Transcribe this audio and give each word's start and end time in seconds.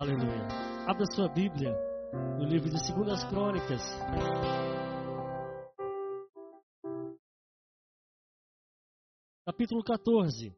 Aleluia. 0.00 0.46
Abra 0.86 1.04
sua 1.12 1.28
Bíblia 1.28 1.74
no 2.38 2.44
livro 2.44 2.70
de 2.70 2.86
Segundas 2.86 3.24
Crônicas. 3.24 3.82
Capítulo 9.44 9.82
14. 9.82 10.56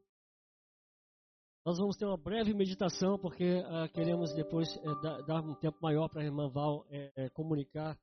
Nós 1.64 1.78
vamos 1.78 1.96
ter 1.96 2.04
uma 2.04 2.18
breve 2.18 2.52
meditação, 2.52 3.18
porque 3.18 3.60
uh, 3.60 3.90
queremos 3.94 4.34
depois 4.34 4.76
uh, 4.76 5.24
dar, 5.26 5.40
um 5.40 5.54
tempo 5.54 5.78
maior 5.80 6.10
para 6.10 6.20
a 6.20 6.26
irmã 6.26 6.50
Val 6.50 6.80
uh, 6.80 7.30
comunicar 7.32 7.98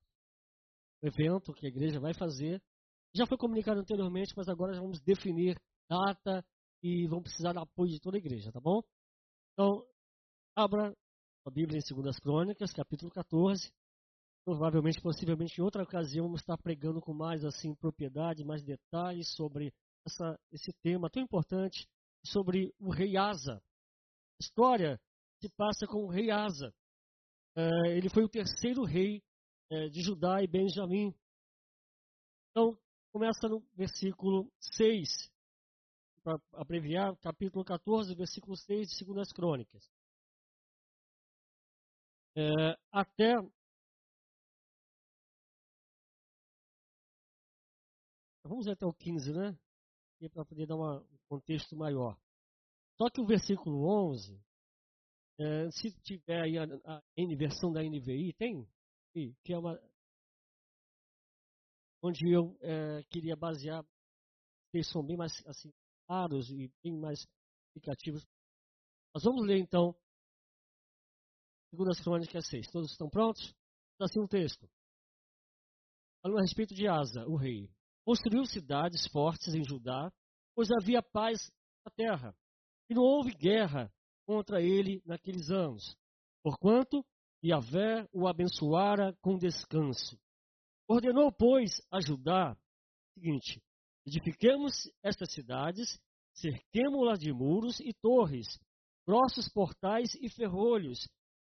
o 1.03 1.07
evento 1.07 1.53
que 1.53 1.67
a 1.67 1.69
igreja 1.69 1.99
vai 1.99 2.15
fazer. 2.15 2.59
Já 3.15 3.27
foi 3.27 3.37
comunicado 3.37 3.79
anteriormente, 3.79 4.33
mas 4.35 4.49
agora 4.49 4.73
já 4.73 4.81
vamos 4.81 4.99
definir 5.01 5.55
data 5.87 6.43
e 6.81 7.05
vamos 7.07 7.25
precisar 7.25 7.53
do 7.53 7.59
apoio 7.59 7.91
de 7.91 7.99
toda 7.99 8.17
a 8.17 8.19
igreja, 8.19 8.51
tá 8.51 8.59
bom? 8.59 8.81
Então, 9.53 9.85
abra 10.55 10.97
a 11.47 11.49
Bíblia 11.49 11.79
em 11.79 11.95
2 11.95 12.19
Crônicas, 12.19 12.73
capítulo 12.73 13.09
14. 13.09 13.71
Provavelmente, 14.43 14.99
possivelmente, 15.01 15.57
em 15.57 15.63
outra 15.63 15.81
ocasião, 15.81 16.25
vamos 16.25 16.41
estar 16.41 16.57
pregando 16.57 16.99
com 16.99 17.13
mais 17.13 17.45
assim 17.45 17.73
propriedade, 17.73 18.43
mais 18.43 18.61
detalhes 18.61 19.33
sobre 19.33 19.73
essa, 20.05 20.37
esse 20.51 20.73
tema 20.83 21.09
tão 21.09 21.23
importante, 21.23 21.87
sobre 22.25 22.73
o 22.77 22.89
rei 22.89 23.15
Asa. 23.15 23.53
A 23.53 24.43
história 24.43 24.99
se 25.41 25.47
passa 25.55 25.87
com 25.87 26.03
o 26.03 26.09
rei 26.09 26.29
Asa. 26.29 26.73
É, 27.55 27.95
ele 27.95 28.09
foi 28.09 28.25
o 28.25 28.29
terceiro 28.29 28.83
rei 28.83 29.23
é, 29.71 29.87
de 29.87 30.01
Judá 30.01 30.43
e 30.43 30.47
Benjamim. 30.47 31.15
Então, 32.51 32.77
começa 33.09 33.47
no 33.47 33.61
versículo 33.73 34.51
6, 34.59 35.31
para 36.25 36.37
abreviar, 36.51 37.15
capítulo 37.19 37.63
14, 37.63 38.13
versículo 38.15 38.57
6 38.57 38.89
de 38.89 39.05
2 39.05 39.31
Crônicas. 39.31 39.96
É, 42.39 42.77
até 42.91 43.33
Vamos 48.43 48.67
até 48.67 48.85
o 48.85 48.93
15, 48.93 49.33
né? 49.33 49.59
Para 50.31 50.45
poder 50.45 50.67
dar 50.67 50.75
uma, 50.75 51.01
um 51.01 51.17
contexto 51.27 51.75
maior. 51.75 52.17
Só 52.95 53.09
que 53.09 53.19
o 53.19 53.25
versículo 53.25 53.85
11, 54.09 54.39
é, 55.39 55.71
se 55.71 55.91
tiver 56.01 56.43
aí 56.43 56.57
a, 56.57 56.63
a 56.63 57.01
versão 57.37 57.73
da 57.73 57.81
NVI, 57.81 58.33
tem? 58.33 58.65
Que 59.13 59.53
é 59.53 59.57
uma. 59.57 59.77
Onde 62.01 62.31
eu 62.31 62.57
é, 62.61 63.03
queria 63.09 63.35
basear, 63.35 63.85
eles 64.71 64.89
são 64.91 65.03
bem 65.03 65.17
mais 65.17 65.45
assim, 65.45 65.73
claros 66.05 66.49
e 66.49 66.71
bem 66.83 66.97
mais 66.97 67.27
explicativos. 67.67 68.25
Nós 69.13 69.23
vamos 69.23 69.45
ler 69.45 69.57
então 69.57 69.93
Segundas 71.69 71.99
Crônicas 71.99 72.47
6. 72.47 72.67
Todos 72.71 72.91
estão 72.91 73.09
prontos? 73.09 73.53
Assim 73.99 74.19
um 74.19 74.27
texto. 74.27 74.69
Falando 76.21 76.39
a 76.39 76.41
respeito 76.41 76.73
de 76.73 76.87
Asa, 76.87 77.25
o 77.27 77.35
rei. 77.35 77.69
Construiu 78.05 78.45
cidades 78.45 79.07
fortes 79.11 79.53
em 79.53 79.63
Judá, 79.63 80.11
pois 80.55 80.69
havia 80.71 81.01
paz 81.01 81.51
na 81.85 81.91
terra. 81.91 82.35
E 82.89 82.93
não 82.93 83.03
houve 83.03 83.33
guerra 83.33 83.91
contra 84.25 84.61
ele 84.61 85.01
naqueles 85.05 85.49
anos. 85.49 85.97
Porquanto 86.43 87.05
Yahvé 87.43 88.07
o 88.13 88.27
abençoara 88.27 89.13
com 89.21 89.37
descanso. 89.37 90.17
Ordenou, 90.87 91.31
pois, 91.31 91.81
a 91.91 91.99
Judá 91.99 92.53
o 92.53 93.19
seguinte: 93.19 93.61
edifiquemos 94.05 94.89
estas 95.03 95.33
cidades, 95.33 95.99
cerquemo-las 96.33 97.19
de 97.19 97.33
muros 97.33 97.79
e 97.79 97.93
torres, 97.93 98.47
grossos 99.05 99.49
portais 99.49 100.13
e 100.15 100.29
ferrolhos, 100.29 101.07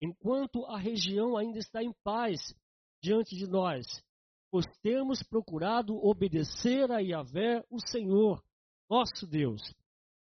enquanto 0.04 0.64
a 0.66 0.78
região 0.78 1.36
ainda 1.36 1.58
está 1.58 1.82
em 1.82 1.92
paz 2.04 2.38
diante 3.02 3.34
de 3.36 3.46
nós, 3.46 3.86
pois 4.50 4.66
temos 4.82 5.22
procurado 5.22 5.96
obedecer 5.96 6.90
a 6.92 6.98
Yahvé, 6.98 7.64
o 7.70 7.80
Senhor, 7.80 8.42
nosso 8.88 9.26
Deus. 9.26 9.62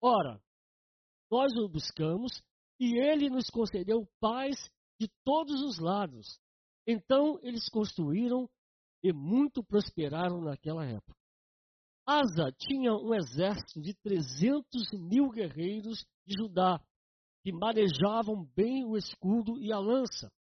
Ora, 0.02 0.42
nós 1.30 1.52
o 1.58 1.68
buscamos 1.68 2.32
e 2.80 2.98
ele 2.98 3.30
nos 3.30 3.50
concedeu 3.50 4.08
paz 4.20 4.56
de 5.00 5.10
todos 5.24 5.62
os 5.62 5.80
lados. 5.80 6.40
Então 6.88 7.40
eles 7.42 7.68
construíram 7.70 8.50
e 9.04 9.12
muito 9.12 9.64
prosperaram 9.64 10.42
naquela 10.42 10.86
época. 10.86 11.16
Asa 12.08 12.52
tinha 12.58 12.94
um 12.94 13.14
exército 13.14 13.82
de 13.82 13.94
300 13.96 14.92
mil 14.94 15.30
guerreiros 15.30 16.06
de 16.26 16.36
Judá, 16.38 16.80
que 17.46 17.52
manejavam 17.52 18.44
bem 18.56 18.84
o 18.84 18.98
escudo 18.98 19.62
e 19.62 19.72
a 19.72 19.78
lança, 19.78 20.34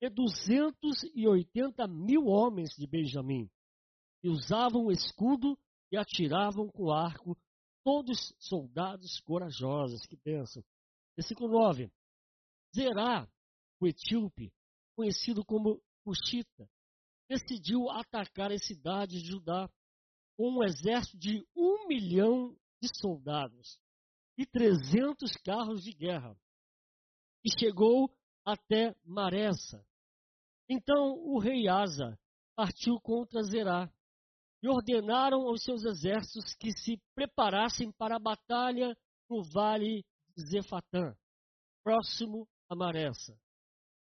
e 0.00 0.08
280 0.08 1.88
mil 1.88 2.26
homens 2.26 2.70
de 2.76 2.86
Benjamim, 2.86 3.50
que 4.22 4.28
usavam 4.28 4.84
o 4.84 4.92
escudo 4.92 5.58
e 5.90 5.96
atiravam 5.96 6.68
com 6.68 6.92
arco, 6.92 7.36
todos 7.82 8.32
soldados 8.38 9.18
corajosos, 9.22 10.06
que 10.06 10.16
pensam. 10.16 10.62
Versículo 11.16 11.50
9. 11.50 11.90
Zerá, 12.72 13.28
o 13.80 13.88
etíope, 13.88 14.52
conhecido 14.94 15.44
como 15.44 15.82
Cuxita, 16.04 16.70
decidiu 17.28 17.90
atacar 17.90 18.52
as 18.52 18.64
cidades 18.64 19.24
de 19.24 19.30
Judá 19.30 19.68
com 20.36 20.52
um 20.52 20.62
exército 20.62 21.18
de 21.18 21.44
um 21.56 21.88
milhão 21.88 22.56
de 22.80 22.88
soldados 22.96 23.76
e 24.38 24.46
300 24.46 25.32
carros 25.38 25.82
de 25.82 25.92
guerra 25.92 26.38
e 27.44 27.50
chegou 27.58 28.10
até 28.44 28.94
Maressa. 29.04 29.84
Então 30.68 31.12
o 31.18 31.38
rei 31.38 31.68
Asa 31.68 32.18
partiu 32.56 32.98
contra 33.00 33.42
Zerá 33.42 33.92
e 34.62 34.68
ordenaram 34.68 35.46
aos 35.46 35.62
seus 35.62 35.84
exércitos 35.84 36.54
que 36.54 36.72
se 36.72 36.98
preparassem 37.14 37.92
para 37.92 38.16
a 38.16 38.20
batalha 38.20 38.96
no 39.28 39.42
vale 39.42 40.02
de 40.34 40.46
Zefatã, 40.48 41.14
próximo 41.82 42.48
a 42.68 42.74
Maressa. 42.74 43.38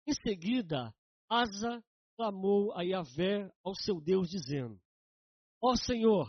Em 0.06 0.14
seguida, 0.14 0.94
Asa 1.28 1.84
clamou 2.16 2.72
a 2.74 2.82
Yahvé, 2.82 3.52
ao 3.62 3.74
seu 3.74 4.00
Deus, 4.00 4.30
dizendo: 4.30 4.80
Ó 5.62 5.76
Senhor, 5.76 6.28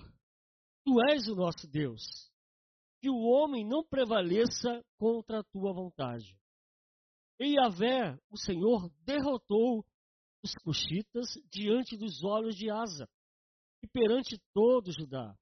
tu 0.83 1.01
és 1.09 1.27
o 1.27 1.35
nosso 1.35 1.65
Deus, 1.67 2.01
que 3.01 3.09
o 3.09 3.21
homem 3.21 3.65
não 3.65 3.83
prevaleça 3.85 4.83
contra 4.97 5.39
a 5.39 5.43
tua 5.43 5.71
vontade. 5.71 6.37
E 7.39 7.55
Yahvé, 7.55 8.19
o 8.29 8.37
Senhor, 8.37 8.91
derrotou 9.05 9.85
os 10.43 10.53
cuxitas 10.63 11.27
diante 11.51 11.97
dos 11.97 12.23
olhos 12.23 12.55
de 12.55 12.69
Asa 12.69 13.07
e 13.81 13.87
perante 13.87 14.37
todo 14.53 14.91
Judá. 14.91 15.33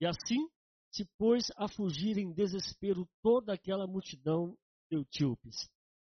E 0.00 0.06
assim 0.06 0.48
se 0.90 1.04
pôs 1.18 1.44
a 1.56 1.68
fugir 1.68 2.16
em 2.16 2.32
desespero 2.32 3.06
toda 3.22 3.52
aquela 3.52 3.86
multidão 3.86 4.56
de 4.90 4.98
etíopes. 4.98 5.56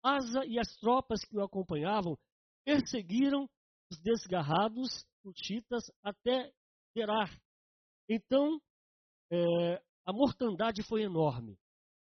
Asa 0.03 0.45
e 0.47 0.59
as 0.59 0.69
tropas 0.77 1.25
que 1.25 1.37
o 1.37 1.43
acompanhavam 1.43 2.17
perseguiram 2.65 3.49
os 3.91 3.99
desgarrados 4.01 5.05
cuxitas 5.23 5.85
até 6.03 6.53
Gerar. 6.97 7.31
Então, 8.09 8.61
é, 9.31 9.83
a 10.05 10.13
mortandade 10.13 10.83
foi 10.83 11.03
enorme. 11.03 11.57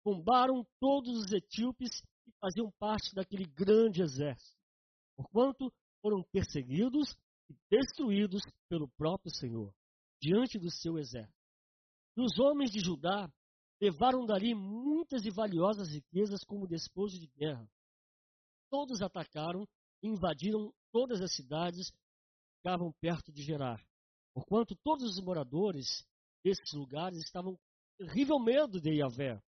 Bombaram 0.03 0.63
todos 0.79 1.09
os 1.17 1.31
etíopes 1.31 2.03
que 2.25 2.31
faziam 2.41 2.71
parte 2.79 3.13
daquele 3.13 3.45
grande 3.45 4.01
exército, 4.01 4.57
porquanto 5.15 5.71
foram 6.01 6.23
perseguidos 6.31 7.15
e 7.49 7.55
destruídos 7.69 8.41
pelo 8.67 8.87
próprio 8.97 9.31
Senhor, 9.33 9.73
diante 10.19 10.57
do 10.57 10.71
seu 10.71 10.97
exército. 10.97 11.37
E 12.17 12.21
os 12.21 12.39
homens 12.39 12.71
de 12.71 12.79
Judá 12.79 13.31
levaram 13.81 14.25
dali 14.25 14.55
muitas 14.55 15.25
e 15.25 15.29
valiosas 15.29 15.89
riquezas 15.89 16.43
como 16.43 16.67
despojo 16.67 17.19
de 17.19 17.27
guerra. 17.27 17.69
Todos 18.69 19.01
atacaram 19.01 19.67
e 20.01 20.07
invadiram 20.07 20.73
todas 20.91 21.21
as 21.21 21.35
cidades 21.35 21.91
que 21.91 21.97
ficavam 22.57 22.91
perto 22.99 23.31
de 23.31 23.43
Gerar, 23.43 23.79
porquanto 24.33 24.75
todos 24.83 25.03
os 25.03 25.23
moradores 25.23 26.05
desses 26.43 26.73
lugares 26.73 27.19
estavam 27.19 27.55
com 27.55 28.05
terrível 28.05 28.39
medo 28.39 28.81
de 28.81 28.95
Yahvé. 28.95 29.41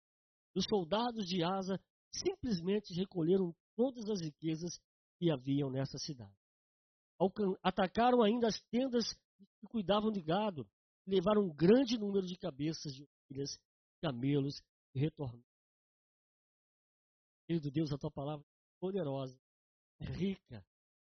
Os 0.54 0.64
soldados 0.64 1.26
de 1.26 1.42
Asa 1.42 1.80
simplesmente 2.12 2.94
recolheram 2.94 3.54
todas 3.76 4.08
as 4.08 4.20
riquezas 4.20 4.78
que 5.18 5.30
haviam 5.30 5.70
nessa 5.70 5.98
cidade. 5.98 6.34
Atacaram 7.62 8.22
ainda 8.22 8.48
as 8.48 8.60
tendas 8.70 9.04
que 9.60 9.66
cuidavam 9.68 10.10
de 10.10 10.22
gado, 10.22 10.68
levaram 11.06 11.42
um 11.42 11.54
grande 11.54 11.98
número 11.98 12.26
de 12.26 12.36
cabeças 12.36 12.92
de 12.94 13.04
ovelhas, 13.04 13.58
camelos 14.00 14.60
e 14.94 15.00
retornaram. 15.00 15.44
Querido 17.46 17.70
Deus, 17.70 17.92
a 17.92 17.98
tua 17.98 18.10
palavra 18.10 18.44
é 18.44 18.80
poderosa, 18.80 19.36
é 20.00 20.04
rica, 20.04 20.64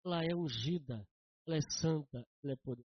ela 0.05 0.25
é 0.25 0.35
ungida, 0.35 1.07
ela 1.47 1.57
é 1.57 1.61
santa, 1.61 2.27
ela 2.43 2.53
é 2.53 2.57
poderosa. 2.57 2.89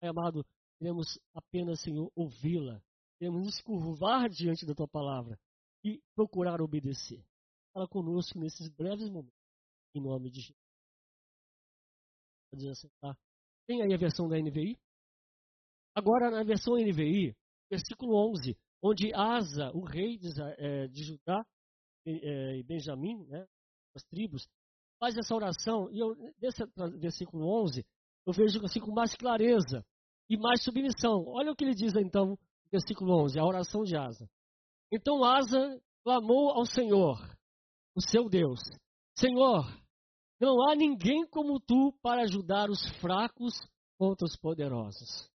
Pai 0.00 0.08
amado, 0.08 0.44
queremos 0.78 1.18
apenas, 1.34 1.80
Senhor, 1.80 2.10
ouvi-la, 2.14 2.82
queremos 3.18 3.44
nos 3.44 3.60
curvar 3.60 4.28
diante 4.30 4.64
da 4.64 4.74
tua 4.74 4.88
palavra 4.88 5.38
e 5.84 6.00
procurar 6.14 6.60
obedecer. 6.60 7.24
Fala 7.72 7.88
conosco 7.88 8.38
nesses 8.38 8.68
breves 8.68 9.08
momentos. 9.08 9.34
em 9.94 10.00
nome 10.00 10.30
de 10.30 10.40
Jesus. 10.40 10.62
Assim, 12.70 12.88
tá? 13.00 13.16
Tem 13.66 13.82
aí 13.82 13.94
a 13.94 13.98
versão 13.98 14.28
da 14.28 14.38
NVI? 14.38 14.78
Agora, 15.94 16.30
na 16.30 16.42
versão 16.42 16.74
NVI, 16.74 17.34
versículo 17.70 18.14
11, 18.30 18.56
onde 18.82 19.12
Asa, 19.14 19.70
o 19.74 19.84
rei 19.84 20.18
de, 20.18 20.28
de 20.90 21.04
Judá 21.04 21.46
é, 22.06 22.58
e 22.58 22.62
Benjamim, 22.62 23.24
né, 23.26 23.46
as 23.94 24.02
tribos, 24.04 24.46
faz 24.98 25.16
essa 25.16 25.34
oração, 25.34 25.90
e 25.90 25.98
eu, 25.98 26.14
desse 26.38 26.62
versículo 26.98 27.46
11, 27.62 27.84
eu 28.26 28.32
vejo 28.32 28.62
assim 28.64 28.80
com 28.80 28.92
mais 28.92 29.14
clareza 29.14 29.84
e 30.28 30.36
mais 30.36 30.62
submissão. 30.62 31.24
Olha 31.26 31.52
o 31.52 31.56
que 31.56 31.64
ele 31.64 31.74
diz 31.74 31.94
então, 31.96 32.38
versículo 32.70 33.22
11, 33.24 33.38
a 33.38 33.44
oração 33.44 33.82
de 33.82 33.96
Asa. 33.96 34.28
Então 34.92 35.24
Asa 35.24 35.80
clamou 36.04 36.50
ao 36.50 36.66
Senhor, 36.66 37.16
o 37.96 38.00
seu 38.10 38.28
Deus: 38.28 38.60
Senhor, 39.18 39.64
não 40.38 40.68
há 40.68 40.74
ninguém 40.74 41.26
como 41.30 41.58
tu 41.58 41.94
para 42.02 42.22
ajudar 42.22 42.68
os 42.68 42.84
fracos 43.00 43.54
contra 43.98 44.26
os 44.26 44.36
poderosos. 44.36 45.30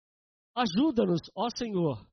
Ajuda-nos, 0.56 1.22
ó 1.36 1.48
Senhor, 1.50 2.08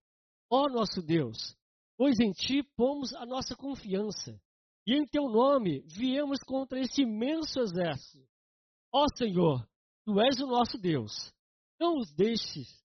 ó 0.51 0.69
nosso 0.71 1.03
Deus, 1.03 1.55
pois 1.99 2.19
em 2.19 2.33
ti 2.33 2.63
pomos 2.77 3.13
a 3.15 3.27
nossa 3.27 3.55
confiança, 3.55 4.41
e 4.87 4.95
em 4.95 5.05
teu 5.05 5.29
nome 5.29 5.83
viemos 5.87 6.39
contra 6.47 6.81
este 6.81 7.03
imenso 7.03 7.61
exército. 7.61 8.27
Ó 8.91 9.05
Senhor, 9.19 9.69
tu 10.07 10.19
és 10.19 10.41
o 10.41 10.47
nosso 10.47 10.79
Deus. 10.79 11.31
Não 11.79 11.99
os 11.99 12.11
deixes, 12.15 12.83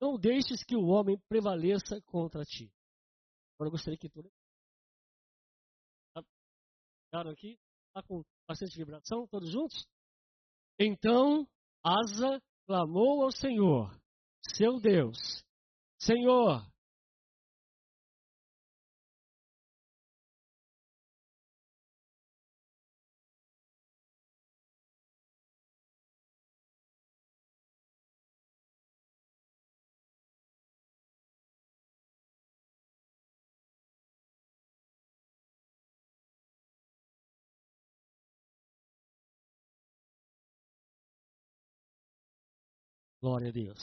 não 0.00 0.16
deixes 0.16 0.64
que 0.64 0.76
o 0.76 0.86
homem 0.86 1.18
prevaleça 1.28 2.00
contra 2.06 2.44
ti. 2.44 2.72
Agora 3.60 3.68
eu 3.68 3.72
gostaria 3.72 3.98
que 3.98 4.08
todos 4.08 4.32
Ficaram 7.04 7.30
aqui? 7.30 7.58
Está 7.88 8.02
com 8.08 8.24
bastante 8.48 8.74
vibração? 8.74 9.26
Todos 9.28 9.50
juntos? 9.50 9.86
Então 10.78 11.46
Asa 11.84 12.40
clamou 12.66 13.22
ao 13.22 13.30
Senhor, 13.30 13.94
seu 14.56 14.80
Deus: 14.80 15.18
Senhor, 15.98 16.66
Glória 43.22 43.50
a 43.50 43.52
Deus. 43.52 43.78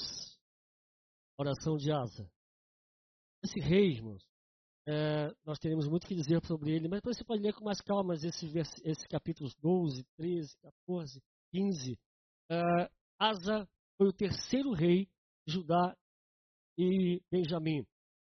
Oração 1.38 1.78
de 1.78 1.92
Asa. 1.92 2.28
Esse 3.44 3.60
rei, 3.60 3.92
irmãos, 3.92 4.28
é, 4.88 5.31
nós 5.45 5.60
teremos 5.60 5.88
muito 5.88 6.07
que 6.07 6.16
dizer 6.16 6.44
sobre 6.44 6.72
ele, 6.72 6.88
mas 6.88 7.01
você 7.04 7.24
pode 7.24 7.44
ler 7.44 7.54
com 7.54 7.63
mais 7.63 7.80
calma 7.80 8.16
esses, 8.16 8.56
esses 8.84 9.06
capítulos 9.07 9.54
12, 9.62 10.04
13, 10.18 10.57
14, 10.88 11.22
15. 11.51 12.00
É, 12.50 12.89
Asa 13.19 13.69
foi 13.95 14.07
o 14.07 14.13
terceiro 14.13 14.72
rei 14.72 15.07
de 15.45 15.54
Judá 15.54 15.95
e 16.75 17.22
Benjamim. 17.31 17.86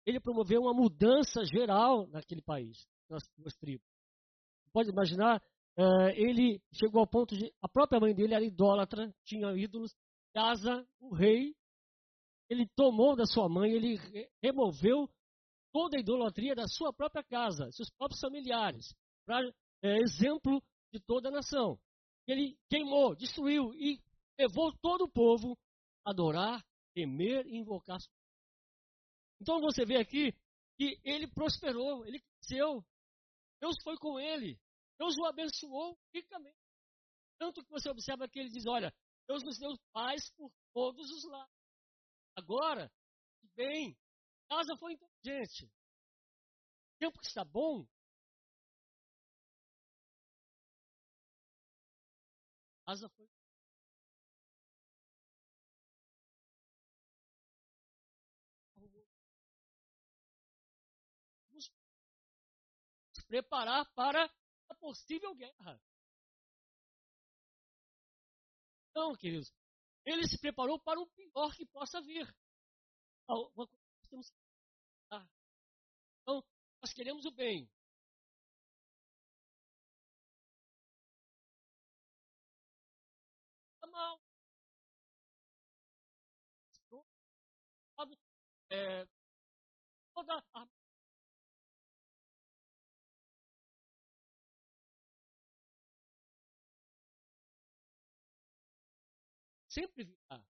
Ele 0.07 0.19
promoveu 0.19 0.62
uma 0.62 0.74
mudança 0.74 1.44
geral 1.46 2.07
naquele 2.07 2.42
país, 2.42 2.88
nas 3.07 3.22
duas 3.38 3.56
tribos. 3.57 3.86
Pode 4.74 4.90
imaginar, 4.90 5.40
é, 5.78 5.84
ele 6.19 6.60
chegou 6.74 7.02
ao 7.02 7.07
ponto 7.07 7.38
de. 7.38 7.54
A 7.62 7.69
própria 7.69 8.00
mãe 8.00 8.16
dele 8.16 8.34
era 8.34 8.44
idólatra, 8.44 9.13
tinha 9.24 9.56
ídolos, 9.56 9.94
casa, 10.35 10.85
o 10.99 11.15
rei, 11.15 11.55
ele 12.49 12.67
tomou 12.75 13.15
da 13.15 13.25
sua 13.25 13.47
mãe, 13.47 13.71
ele 13.71 13.97
removeu 14.43 15.09
toda 15.71 15.95
a 15.95 15.99
idolatria 16.01 16.53
da 16.53 16.67
sua 16.67 16.91
própria 16.91 17.23
casa, 17.23 17.71
seus 17.71 17.89
próprios 17.91 18.19
familiares, 18.19 18.93
para 19.25 19.49
é, 19.81 19.97
exemplo 19.99 20.61
de 20.91 20.99
toda 20.99 21.29
a 21.29 21.31
nação. 21.31 21.79
Ele 22.27 22.57
queimou, 22.69 23.15
destruiu 23.15 23.73
e 23.75 23.97
levou 24.37 24.75
todo 24.81 25.05
o 25.05 25.11
povo 25.11 25.57
a 26.05 26.11
adorar, 26.11 26.61
temer 26.93 27.47
e 27.47 27.55
invocar. 27.55 27.99
Então 29.39 29.61
você 29.61 29.85
vê 29.85 29.95
aqui 29.95 30.33
que 30.77 30.99
ele 31.01 31.27
prosperou, 31.27 32.05
ele 32.05 32.19
cresceu. 32.19 32.83
Deus 33.61 33.77
foi 33.81 33.97
com 33.97 34.19
ele. 34.19 34.59
Deus 34.99 35.17
o 35.17 35.25
abençoou 35.25 35.97
ricamente. 36.13 36.57
Tanto 37.39 37.63
que 37.63 37.69
você 37.69 37.89
observa 37.89 38.27
que 38.27 38.39
ele 38.39 38.49
diz: 38.49 38.65
Olha, 38.65 38.93
Deus 39.27 39.44
nos 39.44 39.57
deu 39.57 39.77
paz 39.92 40.30
por 40.31 40.51
todos 40.74 41.10
os 41.12 41.24
lados. 41.25 41.56
Agora, 42.36 42.92
bem, 43.56 43.98
casa 44.50 44.75
foi 44.77 44.94
inteligente. 44.94 45.66
O 45.66 46.98
tempo 47.00 47.19
que 47.19 47.27
está 47.27 47.44
bom, 47.44 47.88
casa 52.86 53.10
foi 53.10 53.27
Vamos 61.50 61.71
preparar 63.28 63.86
para 63.94 64.31
a 64.69 64.75
possível 64.75 65.33
guerra. 65.33 65.81
Então, 68.95 69.13
queridos, 69.13 69.53
ele 70.06 70.25
se 70.25 70.39
preparou 70.39 70.80
para 70.80 70.97
o 71.01 71.07
pior 71.07 71.53
que 71.53 71.65
possa 71.65 72.01
vir. 72.01 72.33
Então, 76.21 76.42
nós 76.81 76.94
queremos 76.94 77.25
o 77.25 77.31
bem. 77.31 77.69
Tá 83.81 83.88
mal. 83.88 84.21
É, 88.69 89.06
toda 90.13 90.44
a 90.53 90.68
sempre 99.75 100.05
virá. 100.05 100.41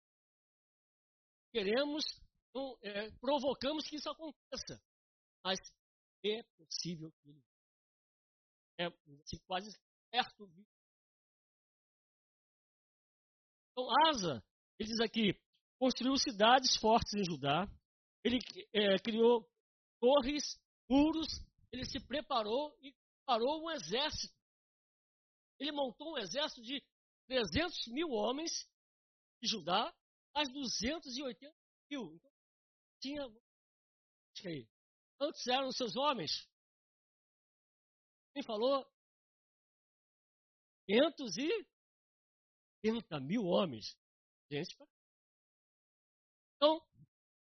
Queremos, 1.51 2.05
então, 2.51 2.79
é, 2.83 3.11
provocamos 3.21 3.87
que 3.89 3.97
isso 3.97 4.11
aconteça. 4.11 4.81
Mas 5.43 5.59
é 6.25 6.43
possível 6.57 7.11
que 7.13 7.31
ele 7.31 7.43
é 8.79 8.87
assim, 8.87 9.39
quase 9.47 9.71
perto. 10.11 10.51
Então, 13.73 13.89
Asa, 14.07 14.45
ele 14.79 14.89
diz 14.89 15.01
aqui, 15.01 15.41
construiu 15.79 16.17
cidades 16.17 16.77
fortes 16.77 17.15
em 17.15 17.25
Judá, 17.25 17.67
ele 18.23 18.39
é, 18.73 18.99
criou 18.99 19.49
torres, 20.01 20.59
muros, 20.89 21.29
ele 21.73 21.85
se 21.85 22.01
preparou 22.01 22.77
e 22.81 22.93
preparou 23.19 23.65
um 23.65 23.71
exército. 23.71 24.35
Ele 25.59 25.73
montou 25.73 26.15
um 26.15 26.19
exército 26.19 26.63
de 26.63 26.83
300 27.29 27.87
mil 27.89 28.11
homens 28.11 28.51
de 29.45 29.51
Judá, 29.51 29.95
as 30.35 30.51
280 30.51 31.55
mil. 31.91 32.15
Então, 32.15 32.33
tinha. 33.01 33.29
Quantos 35.19 35.47
eram 35.47 35.69
os 35.69 35.77
seus 35.77 35.95
homens? 35.97 36.49
Quem 38.33 38.43
falou? 38.43 38.91
530 40.87 43.21
mil 43.21 43.45
homens. 43.45 43.95
Gente, 44.51 44.75
então, 46.57 46.83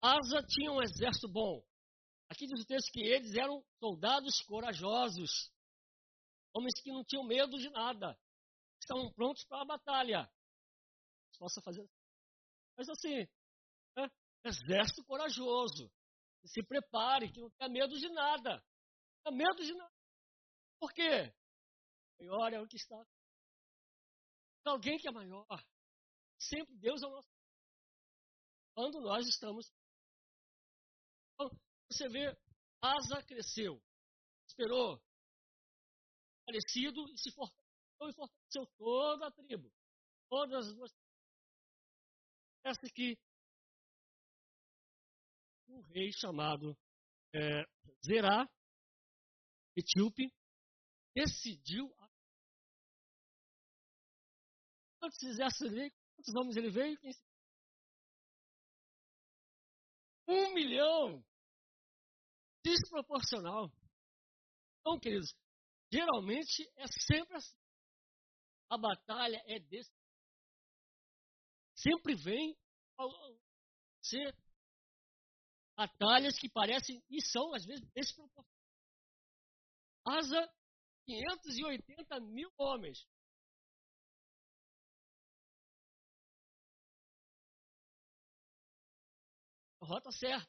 Asa 0.00 0.42
tinha 0.48 0.72
um 0.72 0.82
exército 0.82 1.28
bom. 1.28 1.64
Aqui 2.28 2.46
diz 2.46 2.60
o 2.60 2.66
texto 2.66 2.90
que 2.92 3.00
eles 3.00 3.34
eram 3.34 3.64
soldados 3.78 4.40
corajosos, 4.42 5.50
homens 6.54 6.74
que 6.82 6.90
não 6.90 7.04
tinham 7.04 7.24
medo 7.24 7.56
de 7.58 7.70
nada, 7.70 8.18
estavam 8.80 9.12
prontos 9.12 9.44
para 9.44 9.62
a 9.62 9.66
batalha 9.66 10.28
possa 11.42 11.60
fazer. 11.60 11.84
Mas 12.76 12.88
assim, 12.88 13.26
né? 13.96 14.08
exército 14.44 15.04
corajoso. 15.04 15.90
Se 16.44 16.62
prepare, 16.62 17.32
que 17.32 17.40
não 17.40 17.50
tenha 17.50 17.68
medo 17.68 17.98
de 17.98 18.08
nada. 18.10 18.54
Não 19.24 19.32
tenha 19.32 19.36
medo 19.36 19.64
de 19.64 19.74
nada. 19.74 19.92
Por 20.78 20.92
quê? 20.92 21.34
Maior 22.20 22.52
é 22.52 22.60
o 22.60 22.66
que 22.66 22.76
está. 22.76 23.04
Alguém 24.64 24.98
que 24.98 25.08
é 25.08 25.10
maior. 25.10 25.46
Sempre 26.38 26.76
Deus 26.76 27.02
é 27.02 27.06
o 27.06 27.10
nosso. 27.10 27.28
Quando 28.74 29.00
nós 29.00 29.26
estamos. 29.26 29.68
Então, 31.34 31.50
você 31.90 32.08
vê, 32.08 32.36
Asa 32.80 33.22
cresceu, 33.24 33.82
esperou, 34.46 35.00
parecido 36.46 37.08
e 37.10 37.18
se 37.18 37.32
fortaleceu 37.32 38.08
e 38.08 38.14
fortaleceu 38.14 38.66
toda 38.78 39.26
a 39.26 39.32
tribo. 39.32 39.72
Todas 40.28 40.68
as 40.68 40.74
duas. 40.74 40.92
Essa 42.64 42.86
que 42.94 43.16
um 45.68 45.80
rei 45.92 46.12
chamado 46.12 46.76
é, 47.34 47.64
Zerá, 48.04 48.46
etíope, 49.76 50.32
decidiu. 51.14 51.88
Quantos 55.00 55.22
exércitos 55.22 55.66
ele 55.66 55.74
veio? 55.76 55.92
Quantos 56.14 56.34
homens 56.36 56.56
ele 56.56 56.70
veio? 56.70 56.98
Um 60.28 60.54
milhão! 60.54 61.24
Desproporcional. 62.64 63.72
Então, 64.80 65.00
queridos, 65.00 65.34
geralmente 65.92 66.68
é 66.76 66.86
sempre 67.08 67.36
assim. 67.36 67.56
A 68.70 68.78
batalha 68.78 69.42
é 69.46 69.58
desse. 69.58 69.90
Sempre 71.82 72.14
vem 72.14 72.56
ser 74.00 74.32
batalhas 75.76 76.38
que 76.38 76.48
parecem 76.48 77.02
e 77.10 77.20
são, 77.20 77.52
às 77.54 77.64
vezes, 77.64 77.84
desproporcionais. 77.92 78.52
Asa 80.06 80.54
580 81.06 82.20
mil 82.20 82.52
homens. 82.56 83.04
Rota 89.80 90.12
certa. 90.12 90.48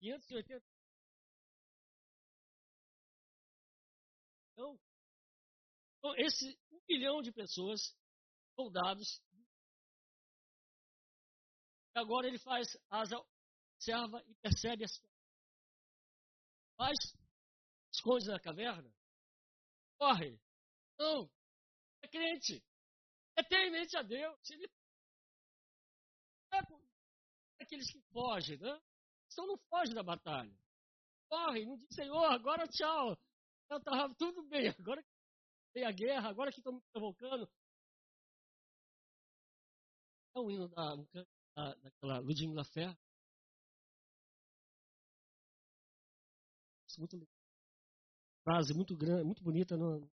580. 0.00 0.62
Então, 4.52 4.78
então, 5.98 6.14
esse 6.16 6.58
um 6.70 6.80
bilhão 6.86 7.22
de 7.22 7.32
pessoas, 7.32 7.94
soldados, 8.60 9.22
agora 11.94 12.26
ele 12.26 12.38
faz 12.38 12.68
asa, 12.90 13.16
observa 13.74 14.22
e 14.26 14.34
percebe 14.36 14.84
a 14.84 14.88
situação. 14.88 15.10
Faz, 16.76 16.98
esconde 17.94 18.26
na 18.28 18.38
caverna, 18.38 18.92
corre. 19.98 20.38
Não, 20.98 21.30
é 22.02 22.08
crente, 22.08 22.62
é 23.36 23.42
temente 23.42 23.96
a 23.96 24.02
Deus. 24.02 24.50
Ele 24.50 24.70
é 26.52 27.62
aqueles 27.62 27.90
que 27.90 28.00
fogem, 28.12 28.58
né? 28.58 28.80
Então 29.32 29.46
não 29.46 29.56
foge 29.70 29.94
da 29.94 30.02
batalha. 30.02 30.54
Corre, 31.28 31.64
não 31.64 31.76
diz, 31.76 31.94
Senhor, 31.94 32.26
agora 32.26 32.66
tchau. 32.68 33.16
Estava 33.70 34.14
tudo 34.16 34.42
bem, 34.48 34.68
agora 34.78 35.02
tem 35.72 35.84
a 35.84 35.92
guerra, 35.92 36.28
agora 36.28 36.52
que 36.52 36.60
me 36.70 36.82
provocando. 36.92 37.48
É 40.34 40.38
o 40.38 40.50
hino 40.50 40.68
da, 40.68 40.96
da, 41.54 41.74
daquela 41.74 42.18
Ludmilla 42.20 42.64
Fé. 42.64 42.96
Muito 46.98 47.16
frase 48.44 48.74
muito 48.74 48.96
grande, 48.96 49.24
muito 49.24 49.42
bonita 49.42 49.76
no 49.76 50.10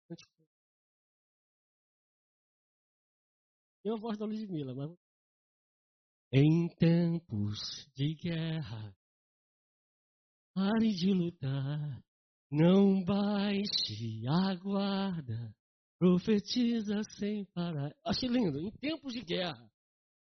Tem 3.82 3.92
a 3.92 3.96
voz 3.96 4.18
da 4.18 4.26
Ludmilla, 4.26 4.74
mas 4.74 4.90
em 6.32 6.68
tempos 6.76 7.58
de 7.96 8.14
guerra, 8.14 8.96
pare 10.54 10.88
de 10.94 11.12
lutar, 11.12 12.04
não 12.50 13.02
baixe 13.02 14.26
a 14.28 14.54
guarda, 14.54 15.54
profetiza 15.98 17.02
sem 17.18 17.44
parar. 17.46 17.92
Achei 18.04 18.28
lindo, 18.28 18.60
em 18.60 18.70
tempos 18.78 19.12
de 19.12 19.22
guerra, 19.22 19.68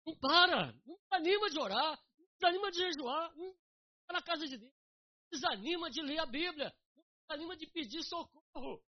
não 0.06 0.16
para, 0.18 0.72
não 0.86 0.96
desanima 1.10 1.50
de 1.50 1.58
orar, 1.58 2.04
não 2.18 2.26
desanima 2.38 2.70
de 2.70 2.78
jejuar, 2.78 3.34
não 3.34 3.48
está 3.48 4.12
na 4.12 4.22
casa 4.22 4.46
de 4.46 4.56
Deus, 4.56 4.72
não 4.72 5.30
desanima 5.32 5.90
de 5.90 6.02
ler 6.02 6.18
a 6.20 6.26
Bíblia, 6.26 6.74
não 6.94 7.04
desanima 7.28 7.56
de 7.56 7.66
pedir 7.66 8.02
socorro. 8.04 8.82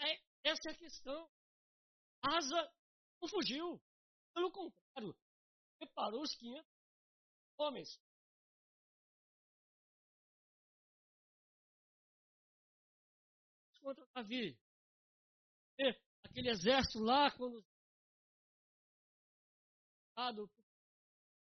É, 0.00 0.20
essa 0.44 0.70
é 0.70 0.72
a 0.72 0.78
questão. 0.78 1.30
Asa 2.22 2.72
não 3.20 3.28
fugiu. 3.28 3.80
Pelo 4.32 4.50
contrário, 4.50 5.14
preparou 5.78 6.22
os 6.22 6.34
500 6.36 6.66
homens. 7.58 8.00
Contra 13.82 14.06
Davi. 14.14 14.58
E 15.78 16.00
aquele 16.24 16.50
exército 16.50 17.00
lá, 17.00 17.30
quando 17.32 17.64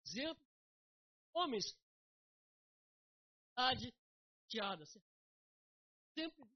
dizendo 0.04 0.40
homens 1.34 1.76
cidade 3.58 3.92
teada. 4.48 4.84
Sempre 6.14 6.48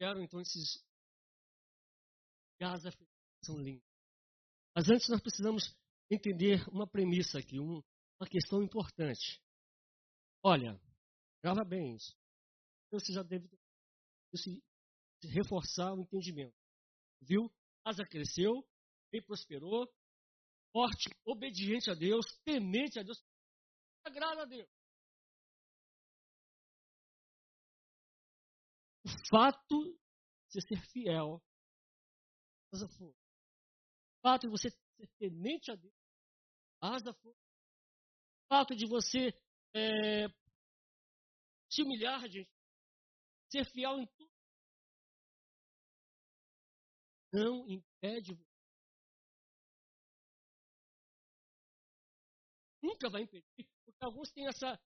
eram 0.00 0.22
então 0.22 0.40
esses 0.40 0.84
Gaza 2.60 2.90
são 3.44 3.56
lindos. 3.58 3.86
Mas 4.74 4.88
antes 4.90 5.08
nós 5.08 5.20
precisamos 5.20 5.74
entender 6.10 6.66
uma 6.68 6.86
premissa 6.86 7.38
aqui, 7.38 7.58
um, 7.58 7.82
uma 8.20 8.28
questão 8.28 8.62
importante. 8.62 9.40
Olha, 10.42 10.80
grava 11.42 11.64
bem 11.64 11.94
isso. 11.96 12.16
Você 12.90 13.12
já 13.12 13.22
deve 13.22 13.48
se 14.34 14.62
reforçar 15.24 15.94
o 15.94 16.00
entendimento. 16.00 16.54
Viu? 17.20 17.50
Asa 17.84 18.04
cresceu, 18.04 18.66
bem 19.10 19.22
prosperou, 19.22 19.86
forte, 20.72 21.08
obediente 21.24 21.90
a 21.90 21.94
Deus, 21.94 22.26
temente 22.44 22.98
a 22.98 23.02
Deus, 23.02 23.18
agrada 24.04 24.42
a 24.42 24.46
Deus. 24.46 24.68
O 29.04 29.28
fato 29.30 29.84
de 29.84 29.98
você 30.52 30.60
ser 30.60 30.82
fiel, 30.92 31.42
o 32.72 33.14
fato 34.22 34.42
de 34.42 34.48
você 34.48 34.70
ser 34.70 35.08
temente 35.18 35.70
a 35.70 35.74
Deus, 35.74 35.94
asa 36.80 37.10
o 37.10 37.34
fato 38.48 38.76
de 38.76 38.86
você 38.86 39.32
é, 39.74 40.28
se 41.70 41.82
humilhar, 41.82 42.28
gente, 42.28 42.50
ser 43.50 43.64
fiel 43.72 43.98
em 43.98 44.06
tudo, 44.06 44.30
não 47.32 47.68
impede 47.68 48.34
você 48.34 48.47
nunca 52.88 53.10
vai 53.10 53.22
impedir, 53.22 53.44
porque 53.84 54.04
alguns 54.04 54.30
têm 54.32 54.46
essa, 54.46 54.80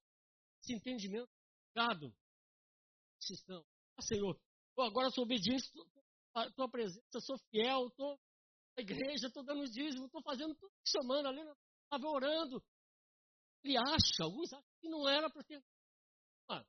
esse 0.62 0.74
entendimento 0.74 1.30
errado. 1.76 2.12
Estão, 3.30 3.64
ah, 3.96 4.02
Senhor, 4.02 4.38
eu 4.76 4.84
agora 4.84 5.10
sou 5.10 5.24
obediente 5.24 5.70
à 6.34 6.50
tua 6.50 6.68
presença, 6.68 7.20
sou 7.20 7.38
fiel, 7.50 7.86
estou 7.86 8.18
na 8.76 8.82
igreja, 8.82 9.28
estou 9.28 9.44
dando 9.44 9.64
dízimo, 9.70 10.06
estou 10.06 10.22
fazendo 10.22 10.54
tudo 10.56 10.72
chamando 10.84 11.28
ali, 11.28 11.40
estava 11.40 12.08
orando. 12.08 12.62
Ele 13.62 13.76
acha, 13.78 14.24
alguns 14.24 14.52
acham 14.52 14.64
que 14.80 14.88
não 14.88 15.08
era 15.08 15.30
para 15.30 15.44
ter. 15.44 15.62
Ah, 16.50 16.64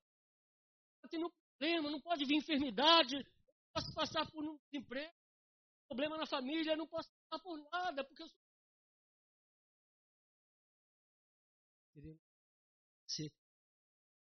tem 1.09 1.23
um 1.25 1.29
problema, 1.29 1.89
não 1.89 2.01
pode 2.01 2.23
vir 2.25 2.37
enfermidade, 2.37 3.15
não 3.15 3.73
posso 3.73 3.93
passar 3.95 4.29
por 4.31 4.45
um 4.45 4.59
emprego, 4.71 5.11
problema 5.87 6.17
na 6.17 6.27
família, 6.27 6.75
não 6.75 6.87
posso 6.87 7.09
passar 7.29 7.41
por 7.41 7.57
nada, 7.71 8.03
porque 8.03 8.21
eu 8.21 8.27
sou 8.27 8.42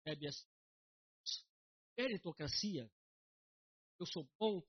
recebe 0.05 0.29
a 0.29 0.31
meritocracia. 1.97 2.91
Eu 3.99 4.07
sou 4.07 4.27
bom, 4.39 4.63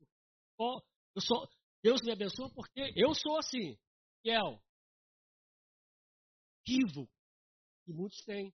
eu 1.15 1.21
sou, 1.21 1.49
Deus 1.81 2.01
me 2.03 2.11
abençoa 2.11 2.51
porque 2.53 2.93
eu 2.95 3.13
sou 3.15 3.37
assim, 3.37 3.77
fiel, 4.21 4.61
vivo, 6.67 7.09
que 7.85 7.93
muitos 7.93 8.19
têm. 8.25 8.53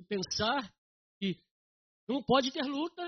E 0.00 0.04
pensar 0.04 0.72
que 1.18 1.40
não 2.08 2.22
pode 2.22 2.52
ter 2.52 2.62
luta, 2.62 3.02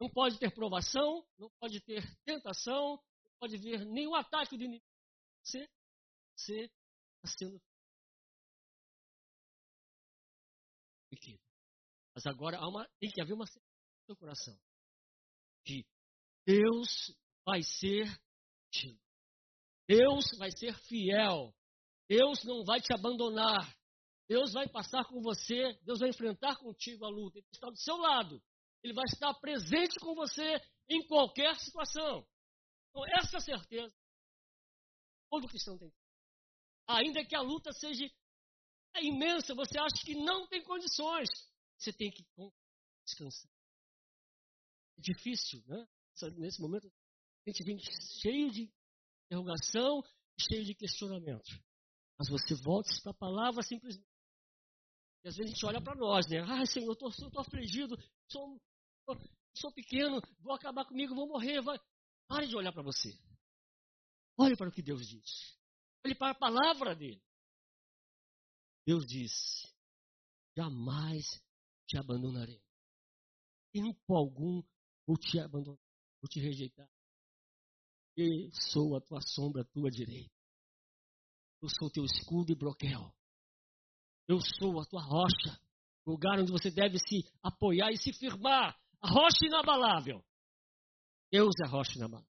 não 0.00 0.08
pode 0.08 0.38
ter 0.38 0.52
provação, 0.54 1.26
não 1.38 1.50
pode 1.58 1.80
ter 1.82 2.02
tentação, 2.24 2.96
não 2.96 3.32
pode 3.38 3.58
vir 3.58 3.84
nenhum 3.86 4.14
ataque 4.14 4.54
inimigo. 4.54 4.84
Você, 5.42 5.68
você 6.34 6.64
está 6.64 7.38
sendo 7.38 7.60
Mas 12.22 12.26
agora 12.26 12.60
uma, 12.60 12.86
tem 13.00 13.10
que 13.10 13.22
haver 13.22 13.32
uma 13.32 13.46
certeza 13.46 13.72
no 14.06 14.14
coração. 14.14 14.54
Que 15.64 15.86
Deus 16.44 17.16
vai 17.46 17.62
ser 17.62 18.06
contigo. 18.66 19.00
Deus 19.88 20.26
vai 20.36 20.50
ser 20.50 20.74
fiel. 20.80 21.54
Deus 22.06 22.44
não 22.44 22.62
vai 22.62 22.78
te 22.78 22.92
abandonar. 22.92 23.74
Deus 24.28 24.52
vai 24.52 24.68
passar 24.68 25.06
com 25.06 25.22
você. 25.22 25.72
Deus 25.82 26.00
vai 26.00 26.10
enfrentar 26.10 26.56
contigo 26.56 27.06
a 27.06 27.08
luta. 27.08 27.38
Ele 27.38 27.46
está 27.54 27.70
do 27.70 27.78
seu 27.78 27.96
lado. 27.96 28.42
Ele 28.82 28.92
vai 28.92 29.04
estar 29.06 29.32
presente 29.40 29.98
com 29.98 30.14
você 30.14 30.60
em 30.90 31.06
qualquer 31.06 31.56
situação. 31.58 32.28
Então, 32.90 33.02
essa 33.18 33.40
certeza, 33.40 33.94
todo 35.30 35.48
cristão 35.48 35.78
tem. 35.78 35.90
Ainda 36.86 37.24
que 37.24 37.34
a 37.34 37.40
luta 37.40 37.72
seja 37.72 38.04
imensa, 38.96 39.54
você 39.54 39.78
acha 39.78 40.04
que 40.04 40.14
não 40.16 40.46
tem 40.48 40.62
condições, 40.62 41.28
você 41.80 41.92
tem 41.92 42.10
que 42.10 42.24
descansar. 43.06 43.50
É 44.98 45.00
difícil, 45.00 45.62
né? 45.66 45.88
Nesse 46.36 46.60
momento, 46.60 46.86
a 46.86 47.50
gente 47.50 47.64
vem 47.64 47.78
cheio 48.20 48.50
de 48.50 48.70
interrogação, 49.26 50.02
cheio 50.38 50.64
de 50.64 50.74
questionamento. 50.74 51.48
Mas 52.18 52.28
você 52.28 52.54
volta 52.62 52.90
para 53.02 53.12
a 53.12 53.14
palavra 53.14 53.62
simplesmente. 53.62 54.06
E 55.24 55.28
às 55.28 55.36
vezes 55.36 55.52
a 55.52 55.54
gente 55.54 55.66
olha 55.66 55.82
para 55.82 55.96
nós, 55.96 56.26
né? 56.28 56.40
Ah, 56.40 56.66
Senhor, 56.66 56.86
eu 56.86 56.92
estou 56.92 57.40
afligido, 57.40 57.96
sou, 58.30 58.60
sou 59.54 59.72
pequeno, 59.72 60.20
vou 60.40 60.54
acabar 60.54 60.84
comigo, 60.84 61.14
vou 61.14 61.26
morrer. 61.26 61.62
Vai. 61.62 61.78
Pare 62.28 62.46
de 62.46 62.56
olhar 62.56 62.72
para 62.72 62.82
você. 62.82 63.10
Olhe 64.38 64.56
para 64.56 64.68
o 64.68 64.72
que 64.72 64.82
Deus 64.82 65.06
diz. 65.06 65.58
Olhe 66.04 66.14
para 66.14 66.32
a 66.32 66.38
palavra 66.38 66.94
dele. 66.94 67.22
Deus 68.86 69.06
diz: 69.06 69.32
jamais 70.56 71.24
te 71.90 71.98
abandonarei. 71.98 72.62
Tempo 73.72 74.16
algum 74.16 74.62
vou 75.04 75.16
te 75.18 75.40
abandonar, 75.40 75.78
vou 76.22 76.28
te 76.28 76.40
rejeitar. 76.40 76.88
Eu 78.16 78.50
sou 78.52 78.96
a 78.96 79.00
tua 79.00 79.20
sombra, 79.20 79.62
a 79.62 79.64
tua 79.64 79.90
direita. 79.90 80.32
Eu 81.60 81.68
sou 81.68 81.90
teu 81.90 82.04
escudo 82.04 82.52
e 82.52 82.54
broquel. 82.54 83.12
Eu 84.28 84.38
sou 84.40 84.80
a 84.80 84.84
tua 84.86 85.02
rocha, 85.02 85.60
lugar 86.06 86.38
onde 86.38 86.52
você 86.52 86.70
deve 86.70 86.98
se 86.98 87.24
apoiar 87.42 87.90
e 87.90 87.96
se 87.96 88.12
firmar. 88.12 88.78
A 89.00 89.08
rocha 89.08 89.44
inabalável. 89.44 90.24
Deus 91.32 91.54
é 91.60 91.66
a 91.66 91.70
rocha 91.70 91.96
inabalável. 91.96 92.30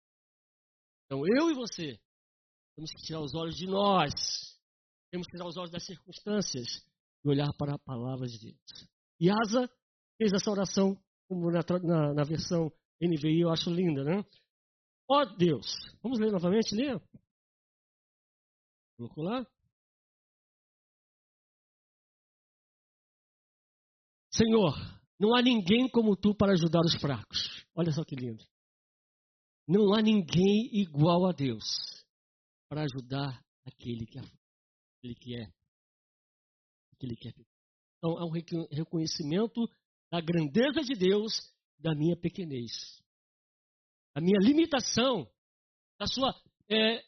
Então 1.06 1.22
eu 1.26 1.50
e 1.50 1.56
você 1.56 2.00
temos 2.76 2.92
que 2.92 3.02
tirar 3.08 3.22
os 3.22 3.34
olhos 3.34 3.56
de 3.56 3.66
nós. 3.66 4.14
Temos 5.10 5.26
que 5.26 5.32
tirar 5.32 5.48
os 5.48 5.58
olhos 5.58 5.72
das 5.72 5.86
circunstâncias 5.86 6.86
e 7.24 7.30
olhar 7.30 7.52
para 7.54 7.76
a 7.76 7.80
palavra 7.80 8.28
de 8.28 8.38
Deus. 8.38 8.97
E 9.20 9.30
Asa 9.30 9.68
fez 10.18 10.34
essa 10.34 10.52
oração, 10.52 10.96
como 11.28 11.50
na, 11.52 11.62
na, 11.84 12.14
na 12.14 12.24
versão 12.24 12.72
NVI, 13.02 13.42
eu 13.42 13.50
acho 13.50 13.70
linda, 13.70 14.04
né? 14.04 14.24
Ó 15.10 15.22
oh, 15.22 15.26
Deus. 15.38 15.68
Vamos 16.02 16.20
ler 16.20 16.32
novamente, 16.32 16.76
lê. 16.76 17.00
Colocou 18.98 19.24
lá? 19.24 19.46
Senhor, 24.34 24.74
não 25.20 25.36
há 25.36 25.42
ninguém 25.42 25.90
como 25.90 26.16
tu 26.16 26.36
para 26.36 26.54
ajudar 26.54 26.82
os 26.82 26.96
fracos. 27.00 27.66
Olha 27.76 27.92
só 27.92 28.04
que 28.04 28.16
lindo. 28.16 28.44
Não 29.68 29.94
há 29.94 30.02
ninguém 30.02 30.70
igual 30.74 31.28
a 31.28 31.32
Deus 31.32 31.64
para 32.70 32.84
ajudar 32.84 33.44
aquele 33.66 34.06
que 34.06 34.20
é, 34.20 34.22
aquele 34.98 35.16
que 35.16 35.36
é, 35.36 35.54
aquele 36.94 37.16
que 37.16 37.30
é. 37.30 37.57
Então, 37.98 38.20
é 38.20 38.24
um 38.24 38.32
reconhecimento 38.72 39.68
da 40.12 40.22
grandeza 40.22 40.82
de 40.82 40.94
Deus 40.96 41.34
da 41.80 41.94
minha 41.96 42.16
pequenez 42.16 42.98
a 44.18 44.20
minha 44.20 44.40
limitação, 44.42 45.30
a 46.00 46.08
sua 46.08 46.34
é, 46.72 47.04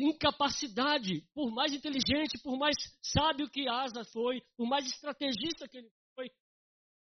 incapacidade, 0.00 1.22
por 1.34 1.50
mais 1.50 1.72
inteligente, 1.72 2.40
por 2.44 2.56
mais 2.56 2.76
sábio 3.02 3.50
que 3.50 3.68
Asa 3.68 4.04
foi, 4.12 4.40
por 4.56 4.68
mais 4.68 4.86
estrategista 4.86 5.66
que 5.66 5.78
ele 5.78 5.90
foi, 6.14 6.30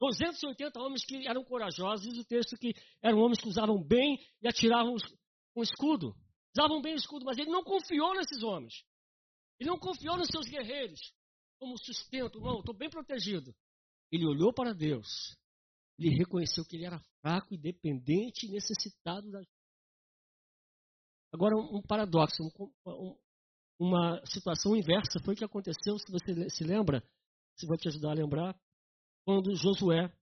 280 0.00 0.80
homens 0.80 1.04
que 1.04 1.28
eram 1.28 1.44
corajosos, 1.44 2.06
diz 2.08 2.18
o 2.18 2.24
texto 2.24 2.56
que 2.56 2.72
eram 3.02 3.18
homens 3.18 3.38
que 3.38 3.48
usavam 3.48 3.82
bem 3.86 4.18
e 4.40 4.48
atiravam 4.48 4.96
um 5.54 5.62
escudo. 5.62 6.16
Usavam 6.56 6.80
bem 6.80 6.94
o 6.94 6.96
escudo, 6.96 7.26
mas 7.26 7.36
ele 7.36 7.50
não 7.50 7.62
confiou 7.62 8.14
nesses 8.14 8.42
homens. 8.42 8.82
Ele 9.60 9.68
não 9.68 9.78
confiou 9.78 10.16
nos 10.16 10.28
seus 10.28 10.46
guerreiros 10.46 11.00
como 11.64 11.78
sustento. 11.78 12.40
Não, 12.40 12.58
estou 12.58 12.74
bem 12.74 12.90
protegido. 12.90 13.54
Ele 14.12 14.26
olhou 14.26 14.52
para 14.52 14.74
Deus 14.74 15.34
ele 15.98 16.16
reconheceu 16.16 16.64
que 16.64 16.76
ele 16.76 16.86
era 16.86 17.00
fraco, 17.20 17.54
independente 17.54 18.46
e 18.46 18.50
necessitado 18.50 19.30
da 19.30 19.40
Agora, 21.32 21.56
um, 21.56 21.82
paradoxo, 21.82 22.44
um, 22.44 22.72
um, 22.86 23.18
uma 23.80 24.24
situação 24.24 24.76
inversa 24.76 25.18
foi 25.24 25.34
o 25.34 25.36
que 25.36 25.44
aconteceu, 25.44 25.98
se 25.98 26.10
você 26.12 26.48
se 26.48 26.62
lembra, 26.62 27.02
se 27.58 27.66
vai 27.66 27.76
te 27.76 27.88
ajudar 27.88 28.12
a 28.12 28.14
lembrar, 28.14 28.56
quando 29.26 29.54
Josué 29.56 30.12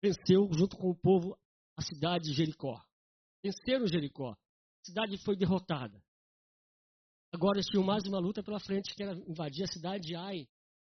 venceu 0.00 0.48
junto 0.52 0.76
com 0.76 0.90
o 0.90 0.96
povo 0.96 1.36
a 1.76 1.82
cidade 1.82 2.26
de 2.26 2.34
Jericó. 2.34 2.80
Venceram 3.42 3.88
Jericó. 3.88 4.30
A 4.30 4.84
cidade 4.84 5.18
foi 5.24 5.36
derrotada. 5.36 6.00
Agora 7.32 7.60
tinham 7.60 7.82
mais 7.82 8.04
uma 8.06 8.20
luta 8.20 8.42
pela 8.42 8.60
frente, 8.60 8.94
que 8.94 9.02
era 9.02 9.12
invadir 9.28 9.64
a 9.64 9.72
cidade 9.72 10.06
de 10.06 10.14
Ai, 10.14 10.46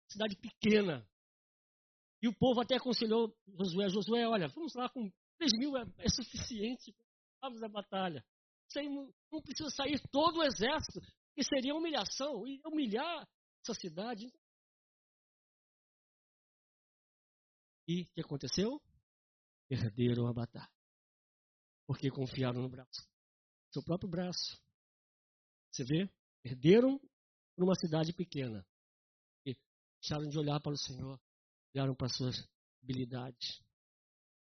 cidade 0.07 0.35
pequena, 0.37 1.07
e 2.21 2.27
o 2.27 2.33
povo 2.33 2.61
até 2.61 2.75
aconselhou 2.75 3.35
Josué, 3.47 3.89
Josué, 3.89 4.27
olha, 4.27 4.47
vamos 4.47 4.73
lá 4.73 4.89
com 4.89 5.11
3 5.37 5.51
mil 5.59 5.77
é, 5.77 5.83
é 5.99 6.09
suficiente, 6.09 6.95
vamos 7.41 7.61
à 7.61 7.67
batalha. 7.67 8.25
Aí 8.75 8.89
não, 8.89 9.13
precisa 9.43 9.69
sair 9.69 10.01
todo 10.11 10.39
o 10.39 10.43
exército, 10.43 10.99
que 11.33 11.43
seria 11.43 11.75
humilhação, 11.75 12.45
e 12.47 12.59
humilhar 12.65 13.27
essa 13.61 13.79
cidade. 13.79 14.33
E 17.87 18.01
o 18.01 18.05
que 18.13 18.21
aconteceu? 18.21 18.81
Perderam 19.69 20.27
a 20.27 20.33
batalha. 20.33 20.71
Porque 21.85 22.09
confiaram 22.09 22.61
no 22.61 22.69
braço. 22.69 23.07
Seu 23.71 23.83
próprio 23.83 24.09
braço. 24.09 24.59
Você 25.71 25.83
vê? 25.83 26.09
Perderam 26.41 26.99
numa 27.55 27.75
cidade 27.75 28.11
pequena. 28.13 28.65
Deixaram 30.05 30.29
de 30.29 30.37
olhar 30.37 30.59
para 30.59 30.73
o 30.73 30.77
Senhor 30.77 31.19
olharam 31.75 31.95
para 31.95 32.07
suas 32.07 32.35
habilidades. 32.81 33.59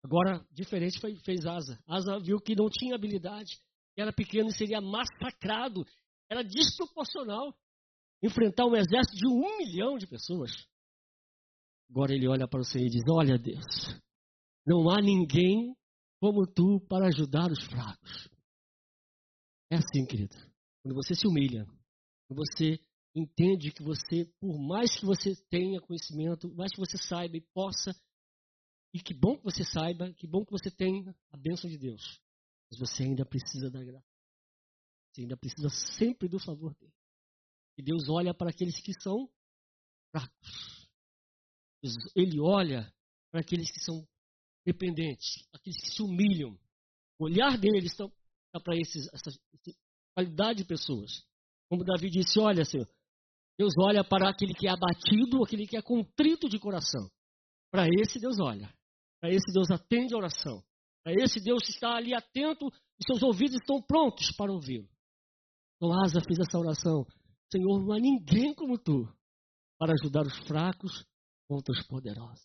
Agora, 0.02 0.44
diferente 0.50 1.00
foi, 1.00 1.16
fez 1.20 1.46
Asa. 1.46 1.80
Asa 1.86 2.18
viu 2.18 2.38
que 2.40 2.56
não 2.56 2.68
tinha 2.68 2.96
habilidade, 2.96 3.62
era 3.96 4.12
pequeno 4.12 4.48
e 4.48 4.56
seria 4.56 4.80
massacrado. 4.80 5.86
Era 6.28 6.42
desproporcional 6.42 7.54
enfrentar 8.20 8.66
um 8.66 8.74
exército 8.74 9.16
de 9.16 9.28
um 9.28 9.58
milhão 9.58 9.96
de 9.96 10.06
pessoas. 10.08 10.50
Agora 11.88 12.12
ele 12.12 12.28
olha 12.28 12.48
para 12.48 12.60
o 12.60 12.64
Senhor 12.64 12.86
e 12.86 12.90
diz: 12.90 13.02
Olha, 13.08 13.38
Deus, 13.38 13.64
não 14.66 14.90
há 14.90 15.00
ninguém 15.00 15.74
como 16.20 16.46
tu 16.46 16.80
para 16.88 17.06
ajudar 17.06 17.50
os 17.50 17.62
fracos. 17.64 18.28
É 19.70 19.76
assim, 19.76 20.04
querido. 20.04 20.36
Quando 20.82 20.96
você 20.96 21.14
se 21.14 21.28
humilha, 21.28 21.64
quando 22.26 22.40
você 22.40 22.78
entende 23.14 23.70
que 23.72 23.82
você, 23.82 24.24
por 24.40 24.58
mais 24.58 24.94
que 24.98 25.04
você 25.06 25.34
tenha 25.48 25.80
conhecimento, 25.80 26.52
mais 26.54 26.72
que 26.72 26.80
você 26.80 26.98
saiba 26.98 27.36
e 27.36 27.40
possa, 27.40 27.94
e 28.92 29.00
que 29.00 29.14
bom 29.14 29.36
que 29.36 29.44
você 29.44 29.64
saiba, 29.64 30.12
que 30.14 30.26
bom 30.26 30.44
que 30.44 30.50
você 30.50 30.70
tenha 30.70 31.14
a 31.30 31.36
bênção 31.36 31.70
de 31.70 31.78
Deus, 31.78 32.20
mas 32.70 32.78
você 32.78 33.04
ainda 33.04 33.24
precisa 33.24 33.70
da 33.70 33.82
graça. 33.82 34.06
Você 35.12 35.22
ainda 35.22 35.36
precisa 35.36 35.68
sempre 35.96 36.28
do 36.28 36.40
favor 36.40 36.74
dele. 36.74 36.92
E 37.78 37.82
Deus 37.82 38.08
olha 38.08 38.34
para 38.34 38.50
aqueles 38.50 38.80
que 38.80 38.92
são 39.00 39.30
fracos. 40.10 40.88
Ele 42.16 42.40
olha 42.40 42.92
para 43.30 43.40
aqueles 43.40 43.70
que 43.70 43.80
são 43.80 44.06
dependentes, 44.64 45.46
aqueles 45.52 45.80
que 45.80 45.90
se 45.90 46.02
humilham. 46.02 46.58
O 47.18 47.24
olhar 47.24 47.58
dele 47.58 47.86
está, 47.86 48.04
está 48.04 48.60
para 48.60 48.76
esses, 48.76 49.06
essa, 49.12 49.30
essa 49.30 49.78
qualidade 50.14 50.62
de 50.62 50.64
pessoas. 50.64 51.24
Como 51.68 51.84
Davi 51.84 52.10
disse: 52.10 52.38
Olha, 52.38 52.64
Senhor, 52.64 52.88
Deus 53.58 53.72
olha 53.78 54.02
para 54.02 54.28
aquele 54.28 54.52
que 54.52 54.66
é 54.66 54.70
abatido, 54.70 55.42
aquele 55.44 55.66
que 55.66 55.76
é 55.76 55.82
contrito 55.82 56.48
de 56.48 56.58
coração. 56.58 57.08
Para 57.70 57.86
esse 57.88 58.18
Deus 58.18 58.36
olha. 58.40 58.72
Para 59.20 59.30
esse 59.30 59.52
Deus 59.52 59.70
atende 59.70 60.14
a 60.14 60.18
oração. 60.18 60.62
Para 61.02 61.14
esse 61.14 61.40
Deus 61.40 61.68
está 61.68 61.96
ali 61.96 62.14
atento 62.14 62.66
e 62.98 63.04
seus 63.06 63.22
ouvidos 63.22 63.56
estão 63.56 63.80
prontos 63.82 64.30
para 64.36 64.52
ouvi-lo. 64.52 64.88
Então 65.76 65.92
Asa 66.02 66.20
fez 66.20 66.38
essa 66.38 66.58
oração. 66.58 67.06
Senhor, 67.52 67.80
não 67.84 67.92
há 67.92 68.00
ninguém 68.00 68.54
como 68.54 68.78
tu 68.78 69.06
para 69.78 69.92
ajudar 69.92 70.26
os 70.26 70.36
fracos 70.46 71.04
contra 71.48 71.72
os 71.72 71.86
poderosos. 71.86 72.44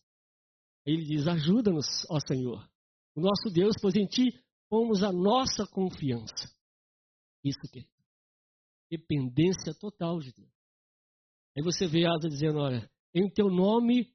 Ele 0.85 1.03
diz: 1.03 1.27
Ajuda-nos, 1.27 2.05
ó 2.09 2.19
Senhor, 2.27 2.69
o 3.15 3.21
nosso 3.21 3.49
Deus, 3.53 3.75
pois 3.81 3.95
em 3.95 4.05
ti 4.05 4.27
pomos 4.69 5.03
a 5.03 5.11
nossa 5.11 5.65
confiança. 5.67 6.53
Isso 7.43 7.59
que 7.71 7.87
dependência 8.91 9.73
total 9.79 10.19
de 10.19 10.31
Deus. 10.33 10.58
Aí 11.57 11.63
você 11.63 11.87
vê 11.87 12.05
Asa 12.05 12.27
dizendo: 12.29 12.59
Olha, 12.59 12.89
em 13.13 13.29
teu 13.29 13.49
nome 13.49 14.13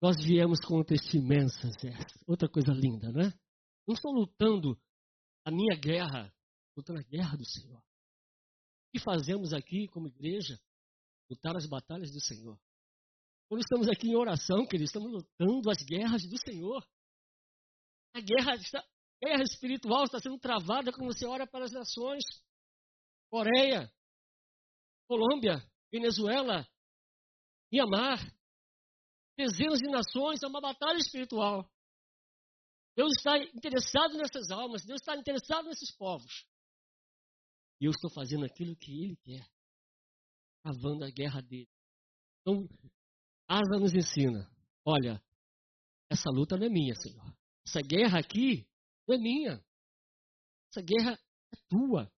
nós 0.00 0.16
viemos 0.24 0.60
contra 0.60 0.94
este 0.94 1.18
imenso 1.18 1.58
exército. 1.66 2.24
Outra 2.26 2.48
coisa 2.48 2.72
linda, 2.72 3.10
né? 3.10 3.32
Não 3.86 3.94
estou 3.94 4.12
lutando 4.12 4.78
a 5.44 5.50
minha 5.50 5.76
guerra, 5.76 6.32
lutando 6.76 7.00
a 7.00 7.02
guerra 7.02 7.36
do 7.36 7.44
Senhor. 7.44 7.78
O 7.78 8.90
que 8.92 9.00
fazemos 9.00 9.52
aqui 9.52 9.88
como 9.88 10.08
igreja? 10.08 10.58
Lutar 11.30 11.56
as 11.56 11.66
batalhas 11.66 12.10
do 12.10 12.20
Senhor. 12.20 12.58
Quando 13.48 13.60
estamos 13.60 13.88
aqui 13.88 14.08
em 14.08 14.16
oração, 14.16 14.66
queridos, 14.66 14.90
estamos 14.90 15.10
lutando 15.10 15.70
as 15.70 15.78
guerras 15.84 16.22
do 16.22 16.38
Senhor. 16.38 16.86
A 18.14 18.20
guerra, 18.20 18.54
a 18.54 19.26
guerra 19.26 19.42
espiritual 19.42 20.04
está 20.04 20.18
sendo 20.20 20.38
travada 20.38 20.92
quando 20.92 21.12
você 21.12 21.26
olha 21.26 21.46
para 21.46 21.64
as 21.64 21.72
nações. 21.72 22.22
Coreia, 23.30 23.90
Colômbia, 25.08 25.62
Venezuela, 25.92 26.66
Mianmar. 27.72 28.18
Dezenas 29.36 29.78
de 29.78 29.88
nações, 29.88 30.42
é 30.42 30.46
uma 30.48 30.60
batalha 30.60 30.98
espiritual. 30.98 31.70
Deus 32.96 33.12
está 33.16 33.38
interessado 33.38 34.16
nessas 34.16 34.50
almas, 34.50 34.84
Deus 34.84 35.00
está 35.00 35.16
interessado 35.16 35.68
nesses 35.68 35.94
povos. 35.96 36.44
E 37.80 37.84
eu 37.84 37.92
estou 37.92 38.10
fazendo 38.10 38.44
aquilo 38.44 38.74
que 38.74 38.90
Ele 38.90 39.16
quer, 39.18 39.48
travando 40.64 41.04
a 41.04 41.10
guerra 41.10 41.40
dele. 41.40 41.70
Então, 42.40 42.68
Asa 43.46 43.78
nos 43.78 43.94
ensina: 43.94 44.50
olha, 44.84 45.22
essa 46.10 46.28
luta 46.30 46.56
não 46.56 46.66
é 46.66 46.68
minha, 46.68 46.94
Senhor. 46.96 47.32
Essa 47.64 47.80
guerra 47.80 48.18
aqui 48.18 48.66
não 49.06 49.14
é 49.14 49.18
minha. 49.18 49.64
Essa 50.70 50.82
guerra 50.82 51.12
é 51.52 51.56
tua. 51.68 52.10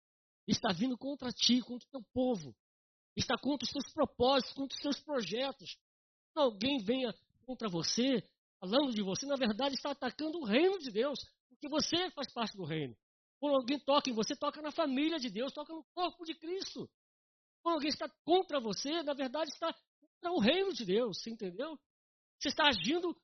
Está 0.46 0.72
vindo 0.72 0.96
contra 0.96 1.30
ti, 1.30 1.60
contra 1.60 1.86
o 1.86 1.90
teu 1.90 2.02
povo. 2.14 2.56
Está 3.16 3.36
contra 3.36 3.64
os 3.64 3.72
teus 3.72 3.92
propósitos, 3.92 4.54
contra 4.54 4.74
os 4.74 4.82
teus 4.82 5.00
projetos. 5.00 5.70
Se 5.70 6.38
alguém 6.38 6.78
venha 6.78 7.14
contra 7.44 7.68
você, 7.68 8.22
falando 8.60 8.92
de 8.94 9.02
você, 9.02 9.26
na 9.26 9.36
verdade 9.36 9.74
está 9.74 9.90
atacando 9.90 10.38
o 10.38 10.44
reino 10.44 10.78
de 10.78 10.90
Deus, 10.90 11.18
porque 11.48 11.68
você 11.68 12.10
faz 12.10 12.32
parte 12.32 12.56
do 12.56 12.64
reino. 12.64 12.96
Quando 13.40 13.56
alguém 13.56 13.78
toca 13.78 14.10
em 14.10 14.12
você, 14.12 14.36
toca 14.36 14.60
na 14.60 14.70
família 14.70 15.18
de 15.18 15.30
Deus, 15.30 15.52
toca 15.52 15.72
no 15.72 15.82
corpo 15.94 16.24
de 16.24 16.34
Cristo. 16.34 16.88
Quando 17.62 17.76
alguém 17.76 17.88
está 17.88 18.08
contra 18.24 18.60
você, 18.60 19.02
na 19.02 19.14
verdade 19.14 19.50
está 19.50 19.72
contra 19.72 20.32
o 20.32 20.40
reino 20.40 20.72
de 20.72 20.84
Deus, 20.84 21.18
você 21.18 21.30
entendeu? 21.30 21.78
Você 22.38 22.48
está 22.48 22.68
agindo 22.68 23.16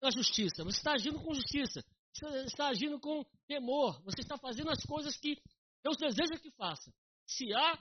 na 0.00 0.10
justiça, 0.10 0.64
você 0.64 0.78
está 0.78 0.92
agindo 0.92 1.20
com 1.20 1.34
justiça, 1.34 1.84
você 2.12 2.26
está 2.44 2.68
agindo 2.68 2.98
com 3.00 3.24
temor, 3.46 4.00
você 4.02 4.20
está 4.20 4.38
fazendo 4.38 4.70
as 4.70 4.82
coisas 4.84 5.16
que 5.16 5.36
Deus 5.82 5.96
deseja 5.96 6.38
que 6.40 6.50
faça. 6.52 6.92
Se 7.26 7.52
há 7.52 7.78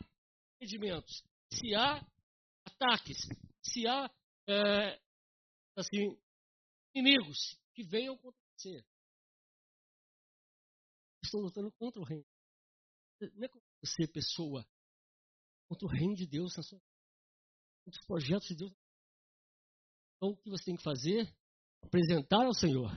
impedimentos, 0.55 1.23
se 1.59 1.73
há 1.75 2.05
ataques, 2.65 3.17
se 3.63 3.87
há 3.87 4.09
é, 4.47 5.01
assim, 5.75 6.17
inimigos 6.93 7.59
que 7.73 7.83
venham 7.83 8.17
contra 8.17 8.39
você. 8.55 8.85
Estão 11.23 11.41
lutando 11.41 11.71
contra 11.73 12.01
o 12.01 12.05
reino. 12.05 12.25
Não 13.33 13.45
é 13.45 13.47
contra 13.47 13.67
você, 13.81 14.07
pessoa. 14.07 14.65
Contra 15.67 15.87
o 15.87 15.89
reino 15.89 16.15
de 16.15 16.27
Deus 16.27 16.55
na 16.55 16.63
sua 16.63 16.79
contra 17.85 18.01
os 18.01 18.07
projetos 18.07 18.47
de 18.47 18.55
Deus. 18.55 18.73
Então, 20.17 20.29
o 20.29 20.37
que 20.37 20.49
você 20.49 20.65
tem 20.65 20.75
que 20.75 20.83
fazer? 20.83 21.31
Apresentar 21.83 22.45
ao 22.45 22.53
Senhor. 22.53 22.89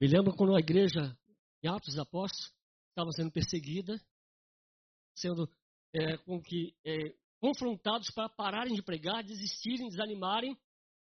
Me 0.00 0.06
lembro 0.06 0.36
quando 0.36 0.54
a 0.54 0.60
igreja, 0.60 1.16
em 1.62 1.68
Atos 1.68 1.94
dos 1.94 1.98
Apóstolos, 1.98 2.54
estava 2.90 3.10
sendo 3.12 3.32
perseguida, 3.32 3.98
sendo 5.16 5.50
é, 5.94 6.18
com 6.18 6.40
que, 6.40 6.76
é, 6.84 7.16
confrontados 7.40 8.10
para 8.10 8.28
pararem 8.28 8.74
de 8.74 8.82
pregar, 8.82 9.22
desistirem, 9.22 9.88
desanimarem. 9.88 10.56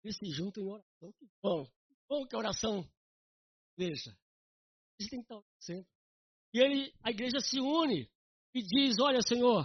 Eles 0.05 0.17
se 0.17 0.31
juntam 0.31 0.63
em 0.63 0.69
oração. 0.69 1.13
Que 1.19 1.27
bom. 1.43 1.65
Que 1.65 1.95
bom 2.09 2.27
que 2.27 2.35
a 2.35 2.39
oração. 2.39 2.91
Veja. 3.77 4.17
Isso 4.99 5.11
tem 5.11 5.21
que 5.21 5.33
estar 5.33 5.43
sempre. 5.61 5.91
E 6.53 6.59
ele, 6.59 6.95
a 7.03 7.11
igreja 7.11 7.41
se 7.41 7.61
une 7.61 8.11
e 8.55 8.63
diz: 8.63 8.99
Olha, 8.99 9.21
Senhor, 9.23 9.65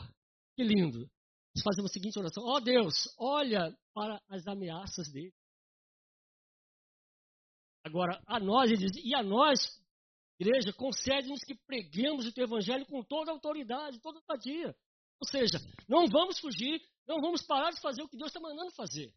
que 0.55 0.63
lindo. 0.63 1.09
Nós 1.55 1.63
fazemos 1.63 1.91
a 1.91 1.93
seguinte 1.93 2.19
oração: 2.19 2.43
Ó 2.43 2.57
oh, 2.57 2.59
Deus, 2.59 3.07
olha 3.17 3.75
para 3.93 4.21
as 4.29 4.45
ameaças 4.47 5.11
dele. 5.11 5.33
Agora, 7.85 8.19
a 8.25 8.39
nós, 8.39 8.71
ele 8.71 8.79
diz, 8.79 9.03
e 9.03 9.13
a 9.13 9.21
nós, 9.21 9.59
igreja, 10.39 10.73
concede-nos 10.73 11.41
que 11.41 11.53
preguemos 11.53 12.25
o 12.25 12.33
teu 12.33 12.45
evangelho 12.45 12.83
com 12.87 13.03
toda 13.03 13.31
autoridade, 13.31 14.01
toda 14.01 14.19
a 14.27 14.35
dia. 14.35 14.75
Ou 15.25 15.29
seja, 15.31 15.57
não 15.89 16.07
vamos 16.07 16.39
fugir, 16.39 16.79
não 17.07 17.19
vamos 17.19 17.41
parar 17.41 17.71
de 17.71 17.81
fazer 17.81 18.03
o 18.03 18.07
que 18.07 18.15
Deus 18.15 18.29
está 18.29 18.39
mandando 18.39 18.71
fazer. 18.71 19.11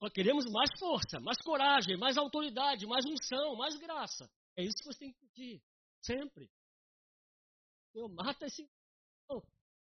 Nós 0.00 0.12
queremos 0.12 0.44
mais 0.50 0.70
força, 0.78 1.20
mais 1.20 1.38
coragem, 1.40 1.96
mais 1.96 2.16
autoridade, 2.16 2.84
mais 2.86 3.04
unção, 3.06 3.54
mais 3.56 3.76
graça. 3.76 4.28
É 4.56 4.64
isso 4.64 4.76
que 4.78 4.86
você 4.86 4.98
tem 4.98 5.12
que 5.12 5.20
pedir. 5.20 5.62
Sempre. 6.02 6.50
Senhor, 7.92 8.08
mata 8.08 8.46
esse. 8.46 8.68
Não, 9.28 9.40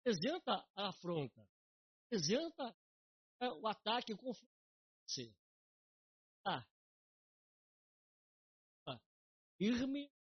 apresenta 0.01 0.69
a 0.77 0.89
afronta. 0.89 1.49
Apresenta 2.07 2.77
é, 3.41 3.49
o 3.49 3.67
ataque, 3.67 4.13
o. 4.13 4.33
Você. 5.07 5.35
Tá. 6.45 6.67
tá. 8.85 9.01
Firme. 9.57 10.11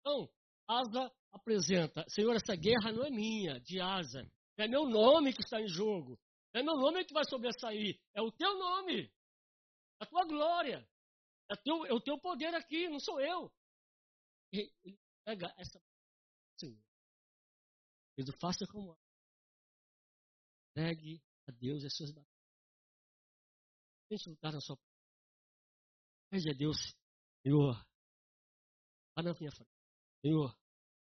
Então, 0.00 0.30
Asa 0.68 1.12
apresenta: 1.32 2.04
Senhor, 2.08 2.34
essa 2.34 2.54
guerra 2.56 2.92
não 2.92 3.04
é 3.04 3.10
minha, 3.10 3.60
de 3.60 3.80
Asa. 3.80 4.22
É 4.56 4.68
meu 4.68 4.86
nome 4.86 5.32
que 5.32 5.42
está 5.42 5.60
em 5.60 5.68
jogo. 5.68 6.18
É 6.52 6.62
meu 6.62 6.76
nome 6.76 7.04
que 7.04 7.14
vai 7.14 7.24
sobressair. 7.24 7.98
É 8.14 8.20
o 8.20 8.30
teu 8.32 8.58
nome. 8.58 9.10
A 10.00 10.06
tua 10.06 10.24
glória. 10.26 10.86
É, 11.50 11.56
teu, 11.56 11.86
é 11.86 11.92
o 11.92 12.00
teu 12.00 12.18
poder 12.18 12.54
aqui, 12.54 12.88
não 12.88 13.00
sou 13.00 13.20
eu. 13.20 13.52
Ele, 14.52 14.72
ele 14.84 14.98
pega 15.24 15.54
essa. 15.56 15.80
Senhor. 16.58 16.78
Ele 18.16 18.32
faça 18.38 18.66
como. 18.70 18.98
Pegue 20.74 21.22
a 21.48 21.52
Deus 21.52 21.84
as 21.84 21.94
suas 21.96 22.10
batalhas. 22.10 22.30
Tente 24.08 24.28
lutar 24.28 24.52
na 24.52 24.60
sua. 24.60 24.78
Pede 26.30 26.50
a 26.50 26.54
Deus, 26.54 26.76
Senhor, 27.42 27.74
vá 29.16 29.22
na 29.22 29.34
minha 29.34 29.50
frente. 29.50 29.70
Senhor, 30.20 30.56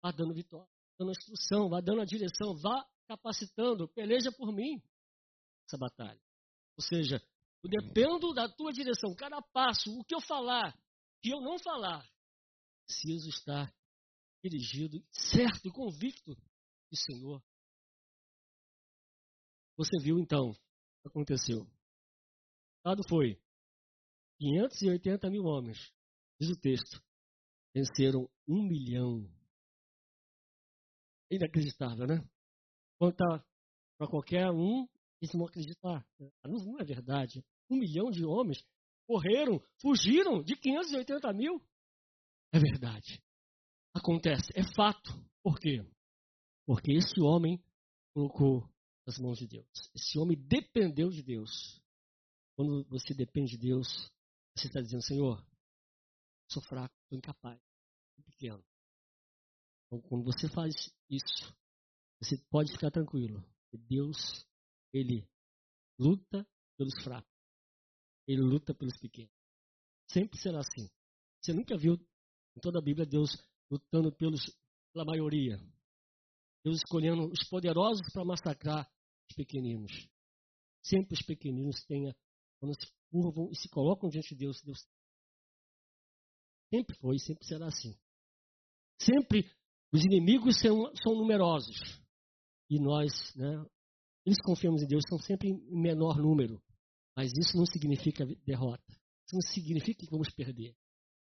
vá 0.03 0.11
dando 0.11 0.35
vitória, 0.35 0.69
dando 0.99 1.11
instrução, 1.11 1.69
vá 1.69 1.81
dando 1.81 2.01
a 2.01 2.05
direção, 2.05 2.55
vá 2.61 2.87
capacitando, 3.09 3.89
peleja 3.89 4.31
por 4.33 4.53
mim 4.53 4.83
essa 5.67 5.79
batalha. 5.79 6.21
Ou 6.77 6.85
seja, 6.85 7.23
eu 7.63 7.71
dependo 7.71 8.33
da 8.33 8.49
tua 8.49 8.73
direção, 8.73 9.15
cada 9.15 9.41
passo, 9.43 9.91
o 9.99 10.05
que 10.05 10.15
eu 10.15 10.21
falar, 10.21 10.75
o 10.75 11.21
que 11.21 11.31
eu 11.31 11.41
não 11.41 11.59
falar, 11.59 12.09
preciso 12.87 13.29
estar 13.29 13.73
dirigido, 14.43 15.05
certo 15.11 15.69
e 15.69 15.73
convicto 15.73 16.35
de 16.91 16.99
Senhor. 16.99 17.43
Você 19.77 19.99
viu 20.03 20.19
então 20.19 20.51
o 20.51 20.55
que 20.55 21.09
aconteceu. 21.09 21.63
O 21.63 21.69
dado 22.85 23.03
foi 23.09 23.41
580 24.39 25.31
mil 25.31 25.45
homens, 25.45 25.93
diz 26.41 26.51
o 26.51 26.59
texto, 26.59 27.03
venceram 27.75 28.29
um 28.49 28.63
milhão. 28.63 29.29
Inacreditável, 31.31 32.07
né? 32.07 32.25
Conta 32.99 33.25
para 33.99 34.09
qualquer 34.09 34.51
um, 34.51 34.87
eles 35.21 35.33
vão 35.33 35.47
acreditar. 35.47 36.07
Não 36.45 36.79
é 36.79 36.85
verdade. 36.85 37.45
Um 37.71 37.77
milhão 37.77 38.11
de 38.11 38.25
homens 38.25 38.65
correram, 39.07 39.63
fugiram 39.81 40.43
de 40.43 40.57
580 40.57 41.33
mil. 41.33 41.63
É 42.53 42.59
verdade. 42.59 43.23
Acontece, 43.95 44.51
é 44.55 44.63
fato. 44.75 45.11
Por 45.43 45.59
quê? 45.59 45.85
Porque 46.67 46.93
esse 46.93 47.21
homem 47.21 47.63
colocou 48.15 48.69
nas 49.07 49.19
mãos 49.19 49.39
de 49.39 49.47
Deus. 49.47 49.67
Esse 49.95 50.19
homem 50.19 50.37
dependeu 50.37 51.11
de 51.11 51.23
Deus. 51.23 51.81
Quando 52.57 52.85
você 52.89 53.15
depende 53.15 53.53
de 53.53 53.59
Deus, 53.59 53.89
você 54.57 54.67
está 54.67 54.81
dizendo, 54.81 55.03
Senhor, 55.03 55.45
sou 56.49 56.63
fraco, 56.63 56.95
sou 57.09 57.19
incapaz, 57.19 57.59
sou 58.15 58.25
pequeno. 58.25 58.65
Então, 59.91 60.01
quando 60.09 60.25
você 60.25 60.49
faz 60.49 60.73
isso, 61.11 61.53
você 62.21 62.37
pode 62.49 62.71
ficar 62.71 62.93
tranquilo. 62.93 63.45
Deus, 63.73 64.47
Ele 64.93 65.29
luta 65.99 66.47
pelos 66.77 66.95
fracos. 67.03 67.31
Ele 68.27 68.41
luta 68.41 68.73
pelos 68.73 68.97
pequenos. 68.99 69.33
Sempre 70.09 70.39
será 70.39 70.61
assim. 70.61 70.89
Você 71.41 71.53
nunca 71.53 71.77
viu 71.77 71.95
em 71.95 72.61
toda 72.61 72.79
a 72.79 72.83
Bíblia 72.83 73.05
Deus 73.05 73.31
lutando 73.71 74.13
pelos, 74.13 74.41
pela 74.93 75.05
maioria. 75.05 75.59
Deus 76.63 76.77
escolhendo 76.79 77.27
os 77.27 77.49
poderosos 77.49 78.13
para 78.13 78.25
massacrar 78.25 78.89
os 79.29 79.35
pequeninos. 79.35 80.09
Sempre 80.83 81.15
os 81.15 81.23
pequeninos 81.23 81.85
têm, 81.85 82.15
quando 82.61 82.75
se 82.81 82.87
curvam 83.11 83.51
e 83.51 83.57
se 83.57 83.69
colocam 83.69 84.09
diante 84.09 84.35
de 84.35 84.45
Deus, 84.45 84.63
Deus 84.63 84.87
Sempre 86.73 86.97
foi 86.99 87.19
sempre 87.19 87.45
será 87.45 87.67
assim. 87.67 87.99
Sempre 89.01 89.51
os 89.93 90.05
inimigos 90.05 90.59
são, 90.59 90.91
são 91.03 91.15
numerosos. 91.15 92.01
E 92.69 92.79
nós, 92.81 93.35
né, 93.35 93.65
eles 94.25 94.39
confiamos 94.45 94.83
em 94.83 94.87
Deus, 94.87 95.03
são 95.09 95.19
sempre 95.19 95.49
em 95.49 95.81
menor 95.81 96.17
número. 96.17 96.63
Mas 97.17 97.33
isso 97.37 97.57
não 97.57 97.67
significa 97.67 98.25
derrota. 98.47 98.93
Isso 99.27 99.35
não 99.35 99.41
significa 99.43 100.05
que 100.05 100.11
vamos 100.11 100.31
perder. 100.31 100.75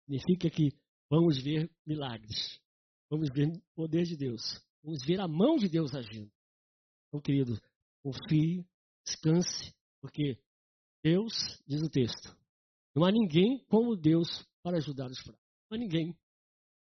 Significa 0.05 0.51
que 0.51 0.71
vamos 1.11 1.41
ver 1.43 1.71
milagres. 1.87 2.61
Vamos 3.11 3.29
ver 3.33 3.49
o 3.49 3.63
poder 3.75 4.05
de 4.05 4.17
Deus. 4.17 4.61
Vamos 4.83 5.05
ver 5.07 5.21
a 5.21 5.29
mão 5.29 5.57
de 5.57 5.69
Deus 5.69 5.95
agindo. 5.95 6.31
Então, 7.09 7.21
querido, 7.21 7.59
confie, 8.03 8.67
descanse, 9.05 9.75
porque 10.01 10.39
Deus, 11.03 11.63
diz 11.67 11.81
o 11.83 11.89
texto, 11.89 12.37
Não 12.95 13.05
há 13.05 13.13
ninguém 13.13 13.65
como 13.69 13.97
Deus 13.97 14.47
para 14.63 14.79
ajudar 14.79 15.11
os 15.11 15.19
fracos. 15.21 15.41
Não 15.71 15.77
há 15.77 15.81
ninguém. 15.81 16.17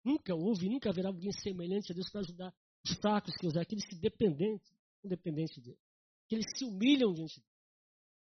Nunca 0.09 0.35
houve, 0.35 0.71
nunca 0.71 0.88
haverá 0.88 1.11
alguém 1.11 1.31
semelhante 1.33 1.92
a 1.92 1.94
Deus 1.94 2.11
para 2.11 2.23
ajudar 2.23 2.55
os 2.83 2.92
fracos, 2.97 3.37
que 3.37 3.47
usar 3.47 3.61
aqueles 3.61 3.87
que 3.87 3.94
dependentes, 3.94 4.66
dependentes 5.05 5.55
de 5.57 5.61
Deus. 5.61 5.79
Aqueles 6.25 6.47
que 6.47 6.59
se 6.61 6.64
humilham 6.64 7.12
diante 7.12 7.35
de 7.35 7.40
Deus. 7.40 7.55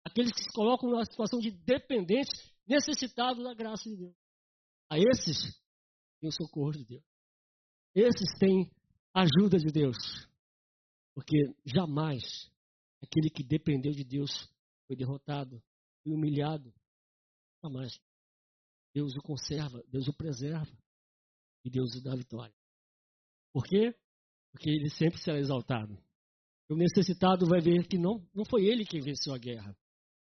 Aqueles 0.05 0.33
que 0.33 0.43
se 0.43 0.53
colocam 0.53 0.91
numa 0.91 1.05
situação 1.05 1.39
de 1.39 1.53
dependente, 1.53 2.33
necessitado 2.67 3.41
da 3.45 3.55
graça 3.55 3.89
de 3.89 3.97
Deus. 3.99 4.17
A 4.91 4.99
esses 4.99 5.63
tem 6.21 6.29
o 6.29 6.33
socorro 6.33 6.73
de 6.73 6.85
Deus. 6.85 7.05
Esses 7.95 8.37
têm 8.41 8.69
a 9.15 9.23
ajuda 9.23 9.57
de 9.57 9.71
Deus. 9.71 9.97
Porque 11.15 11.39
jamais 11.65 12.51
aquele 13.01 13.31
que 13.31 13.45
dependeu 13.45 13.93
de 13.93 14.03
Deus 14.03 14.33
foi 14.89 14.97
derrotado, 14.97 15.63
foi 16.03 16.13
humilhado. 16.13 16.75
Jamais. 17.63 17.97
Deus 18.93 19.15
o 19.15 19.23
conserva, 19.23 19.81
Deus 19.89 20.09
o 20.09 20.13
preserva 20.13 20.86
e 21.67 21.71
Deus 21.71 21.97
o 21.97 22.01
dá 22.03 22.15
vitória. 22.15 22.55
Por 23.53 23.65
quê? 23.65 23.93
Porque 24.53 24.71
ele 24.71 24.89
sempre 24.89 25.21
será 25.21 25.39
exaltado. 25.39 26.01
O 26.69 26.77
necessitado 26.77 27.47
vai 27.47 27.61
ver 27.61 27.87
que 27.89 27.99
não, 27.99 28.25
não 28.33 28.45
foi 28.49 28.65
ele 28.67 28.85
quem 28.85 29.01
venceu 29.01 29.35
a 29.35 29.39
guerra, 29.39 29.77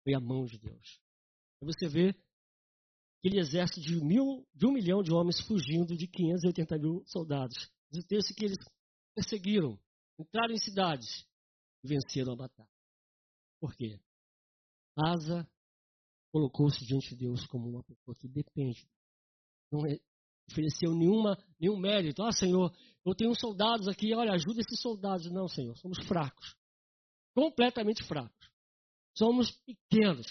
foi 0.05 0.15
a 0.15 0.21
mão 0.21 0.45
de 0.45 0.59
Deus. 0.59 1.01
Você 1.61 1.89
vê 1.89 2.15
aquele 3.19 3.41
exército 3.41 3.81
de, 3.81 3.97
mil, 4.05 4.47
de 4.55 4.67
um 4.67 4.73
milhão 4.73 5.03
de 5.03 5.13
homens 5.13 5.41
fugindo 5.41 5.97
de 5.97 6.07
580 6.07 6.79
mil 6.79 7.05
soldados. 7.07 7.71
Diz 7.91 8.05
o 8.05 8.07
texto 8.07 8.35
que 8.35 8.45
eles 8.45 8.59
perseguiram, 9.15 9.79
entraram 10.19 10.53
em 10.53 10.59
cidades 10.59 11.27
e 11.85 11.89
venceram 11.89 12.33
a 12.33 12.37
batalha. 12.37 12.71
Por 13.61 13.75
quê? 13.75 14.01
Asa 14.97 15.49
colocou-se 16.33 16.85
diante 16.85 17.11
de 17.11 17.17
Deus 17.17 17.47
como 17.47 17.69
uma 17.69 17.83
pessoa 17.83 18.15
que 18.17 18.29
depende. 18.29 18.89
Não 19.71 19.87
ofereceu 20.51 20.95
nenhuma, 20.95 21.37
nenhum 21.59 21.79
mérito. 21.79 22.23
Ah, 22.23 22.33
Senhor, 22.33 22.73
eu 23.05 23.15
tenho 23.15 23.35
soldados 23.35 23.89
aqui, 23.89 24.15
olha, 24.15 24.33
ajuda 24.33 24.61
esses 24.61 24.81
soldados. 24.81 25.31
Não, 25.31 25.49
Senhor, 25.49 25.77
somos 25.79 25.99
fracos. 26.07 26.57
Completamente 27.35 28.03
fracos. 28.05 28.51
Somos 29.17 29.51
pequenos. 29.51 30.27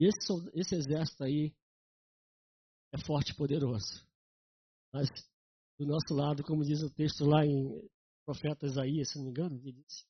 Esse, 0.00 0.32
esse 0.54 0.74
exército 0.74 1.24
aí 1.24 1.54
é 2.92 2.98
forte 2.98 3.32
e 3.32 3.36
poderoso. 3.36 4.04
Mas 4.92 5.08
do 5.78 5.86
nosso 5.86 6.14
lado, 6.14 6.42
como 6.42 6.64
diz 6.64 6.82
o 6.82 6.90
texto 6.90 7.24
lá 7.24 7.44
em 7.46 7.88
profeta 8.24 8.66
Isaías, 8.66 9.10
se 9.10 9.18
não 9.18 9.24
me 9.24 9.30
engano, 9.30 9.56
ele 9.56 9.82
disse, 9.82 10.04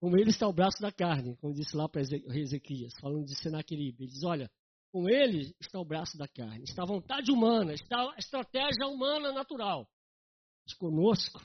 com 0.00 0.16
ele 0.16 0.30
está 0.30 0.46
o 0.46 0.52
braço 0.52 0.80
da 0.80 0.92
carne, 0.92 1.36
como 1.36 1.54
disse 1.54 1.76
lá 1.76 1.88
para 1.88 2.02
Ezequias, 2.02 2.92
falando 3.00 3.24
de 3.24 3.34
Senaqueribe. 3.36 4.04
Ele 4.04 4.12
diz, 4.12 4.22
olha, 4.22 4.50
com 4.94 5.08
ele 5.08 5.52
está 5.60 5.80
o 5.80 5.84
braço 5.84 6.16
da 6.16 6.28
carne, 6.28 6.62
está 6.62 6.84
a 6.84 6.86
vontade 6.86 7.32
humana, 7.32 7.74
está 7.74 8.12
a 8.12 8.16
estratégia 8.16 8.86
humana 8.86 9.32
natural. 9.32 9.90
Mas 10.64 10.78
conosco 10.78 11.40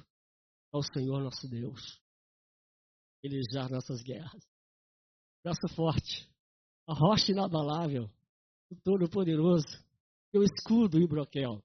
é 0.71 0.77
o 0.77 0.83
Senhor 0.83 1.19
nosso 1.23 1.49
Deus. 1.49 1.99
Ele 3.23 3.41
já 3.51 3.67
nossas 3.67 4.03
guerras. 4.03 4.47
Braço 5.43 5.67
forte, 5.75 6.31
a 6.87 6.93
rocha 6.93 7.31
inabalável, 7.31 8.07
o 8.69 8.75
Todo-Poderoso, 8.83 9.83
o 10.31 10.43
escudo 10.43 11.01
e 11.01 11.07
broquel. 11.07 11.59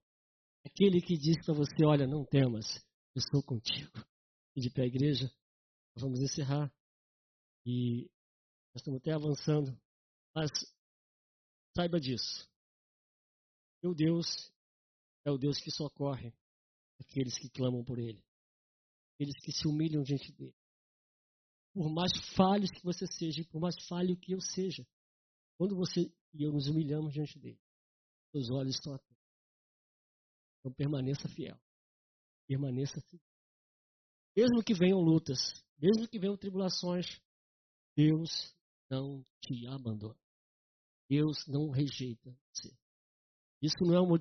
Aquele 0.64 1.02
que 1.02 1.18
diz 1.18 1.36
para 1.44 1.52
você, 1.52 1.84
olha, 1.84 2.06
não 2.06 2.24
temas, 2.24 2.64
eu 3.14 3.20
sou 3.30 3.42
contigo. 3.42 3.92
E 4.56 4.60
de 4.62 4.70
pé, 4.70 4.86
igreja, 4.86 5.30
vamos 5.94 6.18
encerrar. 6.20 6.72
E 7.66 8.08
nós 8.72 8.80
estamos 8.80 9.00
até 9.02 9.12
avançando. 9.12 9.78
Mas 10.34 10.50
saiba 11.76 12.00
disso. 12.00 12.48
Meu 13.82 13.94
Deus 13.94 14.26
é 15.24 15.30
o 15.30 15.38
Deus 15.38 15.58
que 15.58 15.70
socorre 15.70 16.32
aqueles 17.00 17.36
que 17.38 17.50
clamam 17.50 17.84
por 17.84 17.98
Ele. 17.98 18.22
Aqueles 19.14 19.34
que 19.42 19.52
se 19.52 19.66
humilham 19.66 20.02
diante 20.02 20.32
dele. 20.32 20.54
Por 21.72 21.90
mais 21.92 22.12
falhos 22.36 22.70
que 22.70 22.82
você 22.82 23.06
seja, 23.06 23.44
por 23.50 23.60
mais 23.60 23.74
falho 23.86 24.16
que 24.16 24.32
eu 24.32 24.40
seja, 24.40 24.86
quando 25.58 25.76
você 25.76 26.00
e 26.32 26.42
eu 26.42 26.52
nos 26.52 26.68
humilhamos 26.68 27.12
diante 27.12 27.38
dele, 27.38 27.60
seus 28.30 28.50
olhos 28.50 28.74
estão 28.74 28.94
atentos. 28.94 29.24
Então 30.58 30.72
permaneça 30.72 31.28
fiel. 31.28 31.60
Permaneça 32.46 33.00
fiel. 33.08 33.22
Mesmo 34.36 34.64
que 34.64 34.74
venham 34.74 34.98
lutas, 34.98 35.38
mesmo 35.78 36.08
que 36.08 36.18
venham 36.18 36.36
tribulações, 36.36 37.06
Deus 37.96 38.54
não 38.90 39.24
te 39.40 39.66
abandona. 39.68 40.23
Deus 41.08 41.46
não 41.46 41.70
rejeita 41.70 42.36
você. 42.52 42.74
Isso 43.62 43.76
não 43.82 43.94
é 43.94 44.00
um. 44.00 44.14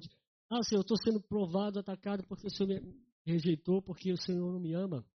Ah, 0.50 0.64
Senhor, 0.64 0.80
eu 0.80 0.82
estou 0.82 0.98
sendo 0.98 1.22
provado, 1.22 1.80
atacado 1.80 2.24
porque 2.28 2.48
o 2.48 2.50
Senhor 2.50 2.82
me 2.82 3.04
rejeitou, 3.26 3.82
porque 3.82 4.12
o 4.12 4.18
Senhor 4.18 4.52
não 4.52 4.60
me 4.60 4.74
ama. 4.74 5.06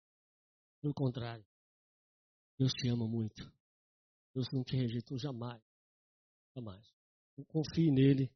Pelo 0.81 0.95
contrário. 0.95 1.45
Deus 2.59 2.73
te 2.73 2.89
ama 2.89 3.07
muito. 3.07 3.51
Deus 4.35 4.49
não 4.53 4.65
te 4.65 4.77
rejeitou 4.77 5.19
jamais. 5.19 5.63
Jamais. 6.55 6.85
Então, 7.33 7.45
confie 7.45 7.91
nele 7.91 8.31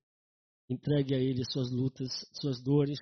Entregue 0.73 1.14
a 1.14 1.18
Ele 1.18 1.42
suas 1.45 1.71
lutas, 1.71 2.11
suas 2.40 2.62
dores, 2.62 2.99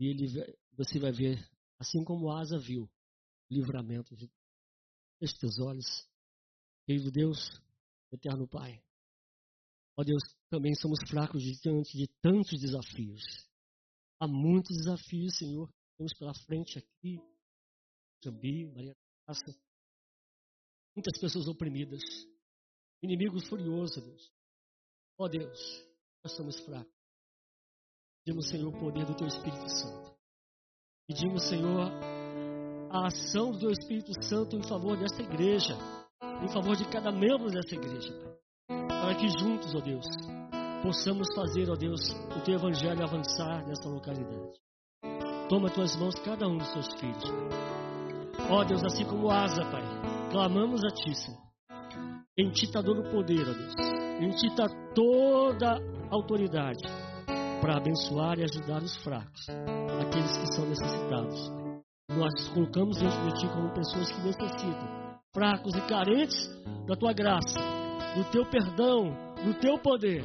e 0.00 0.06
ele, 0.06 0.26
você 0.72 0.98
vai 0.98 1.12
ver, 1.12 1.38
assim 1.78 2.02
como 2.02 2.30
Asa 2.30 2.58
viu, 2.58 2.88
livramento 3.50 4.16
de 4.16 4.30
Feche 5.18 5.38
teus 5.38 5.58
olhos. 5.58 6.08
Querido 6.86 7.10
Deus, 7.10 7.38
eterno 8.12 8.48
Pai. 8.48 8.82
Ó 9.98 10.04
Deus, 10.04 10.22
também 10.50 10.74
somos 10.74 10.98
fracos 11.08 11.42
diante 11.42 11.96
de 11.96 12.06
tantos 12.22 12.60
desafios. 12.60 13.22
Há 14.20 14.26
muitos 14.28 14.76
desafios, 14.76 15.36
Senhor. 15.38 15.68
Temos 15.96 16.12
pela 16.18 16.34
frente 16.34 16.78
aqui, 16.78 17.18
Jambi, 18.22 18.66
Maria 18.66 18.94
Graça. 19.26 19.58
Muitas 20.94 21.18
pessoas 21.18 21.48
oprimidas. 21.48 22.02
Inimigos 23.02 23.46
furiosos, 23.48 24.02
Deus. 24.02 24.32
Ó 25.18 25.28
Deus, 25.28 25.58
nós 26.22 26.32
somos 26.36 26.58
fracos. 26.60 26.92
Pedimos, 28.24 28.48
Senhor, 28.48 28.68
o 28.68 28.78
poder 28.78 29.06
do 29.06 29.16
Teu 29.16 29.26
Espírito 29.26 29.68
Santo. 29.68 30.18
Pedimos, 31.06 31.42
Senhor, 31.44 31.90
a 32.90 33.06
ação 33.06 33.52
do 33.52 33.60
Teu 33.60 33.70
Espírito 33.70 34.12
Santo 34.24 34.56
em 34.56 34.62
favor 34.62 34.98
desta 34.98 35.22
igreja, 35.22 35.74
em 36.42 36.52
favor 36.52 36.76
de 36.76 36.84
cada 36.90 37.12
membro 37.12 37.50
dessa 37.50 37.74
igreja, 37.74 38.12
Para 39.06 39.14
que 39.14 39.28
juntos, 39.28 39.72
ó 39.72 39.78
Deus, 39.78 40.04
possamos 40.82 41.28
fazer, 41.32 41.70
ó 41.70 41.76
Deus, 41.76 42.00
o 42.36 42.40
Teu 42.40 42.56
Evangelho 42.56 43.04
avançar 43.04 43.64
nessa 43.64 43.88
localidade. 43.88 44.58
Toma 45.48 45.70
tuas 45.70 45.94
mãos 45.94 46.16
cada 46.24 46.48
um 46.48 46.56
dos 46.56 46.68
teus 46.72 46.92
filhos. 46.94 47.22
Ó 48.50 48.64
Deus, 48.64 48.82
assim 48.82 49.04
como 49.04 49.30
Asa, 49.30 49.64
Pai, 49.70 49.84
clamamos 50.32 50.82
a 50.84 50.88
Ti, 50.88 51.14
Senhor. 51.14 51.40
Em 52.36 52.50
Ti 52.50 52.64
está 52.64 52.82
todo 52.82 53.02
o 53.02 53.10
poder, 53.12 53.48
ó 53.48 53.52
Deus. 53.52 53.74
Em 54.20 54.30
Ti 54.30 54.48
está 54.48 54.66
toda 54.92 55.78
autoridade 56.10 56.82
para 57.60 57.76
abençoar 57.76 58.40
e 58.40 58.42
ajudar 58.42 58.82
os 58.82 58.96
fracos, 59.04 59.46
aqueles 60.04 60.36
que 60.36 60.52
são 60.52 60.66
necessitados. 60.66 61.48
Nós 62.10 62.48
colocamos 62.48 62.98
diante 62.98 63.20
de 63.20 63.34
Ti 63.38 63.48
como 63.54 63.72
pessoas 63.72 64.10
que 64.10 64.20
necessitam, 64.20 65.20
fracos 65.32 65.76
e 65.76 65.80
carentes 65.82 66.50
da 66.88 66.96
Tua 66.96 67.12
graça, 67.12 67.85
do 68.16 68.24
Teu 68.30 68.46
perdão, 68.46 69.14
do 69.44 69.52
Teu 69.60 69.78
poder, 69.78 70.24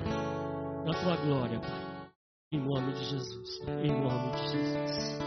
da 0.86 0.94
Tua 0.94 1.18
glória, 1.18 1.60
Pai. 1.60 2.10
Em 2.54 2.60
nome 2.60 2.94
de 2.94 3.04
Jesus. 3.04 3.60
Em 3.84 3.92
nome 3.92 4.32
de 4.32 4.48
Jesus. 4.48 5.20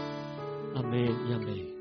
Amém 0.75 1.09
e 1.29 1.33
amém. 1.33 1.75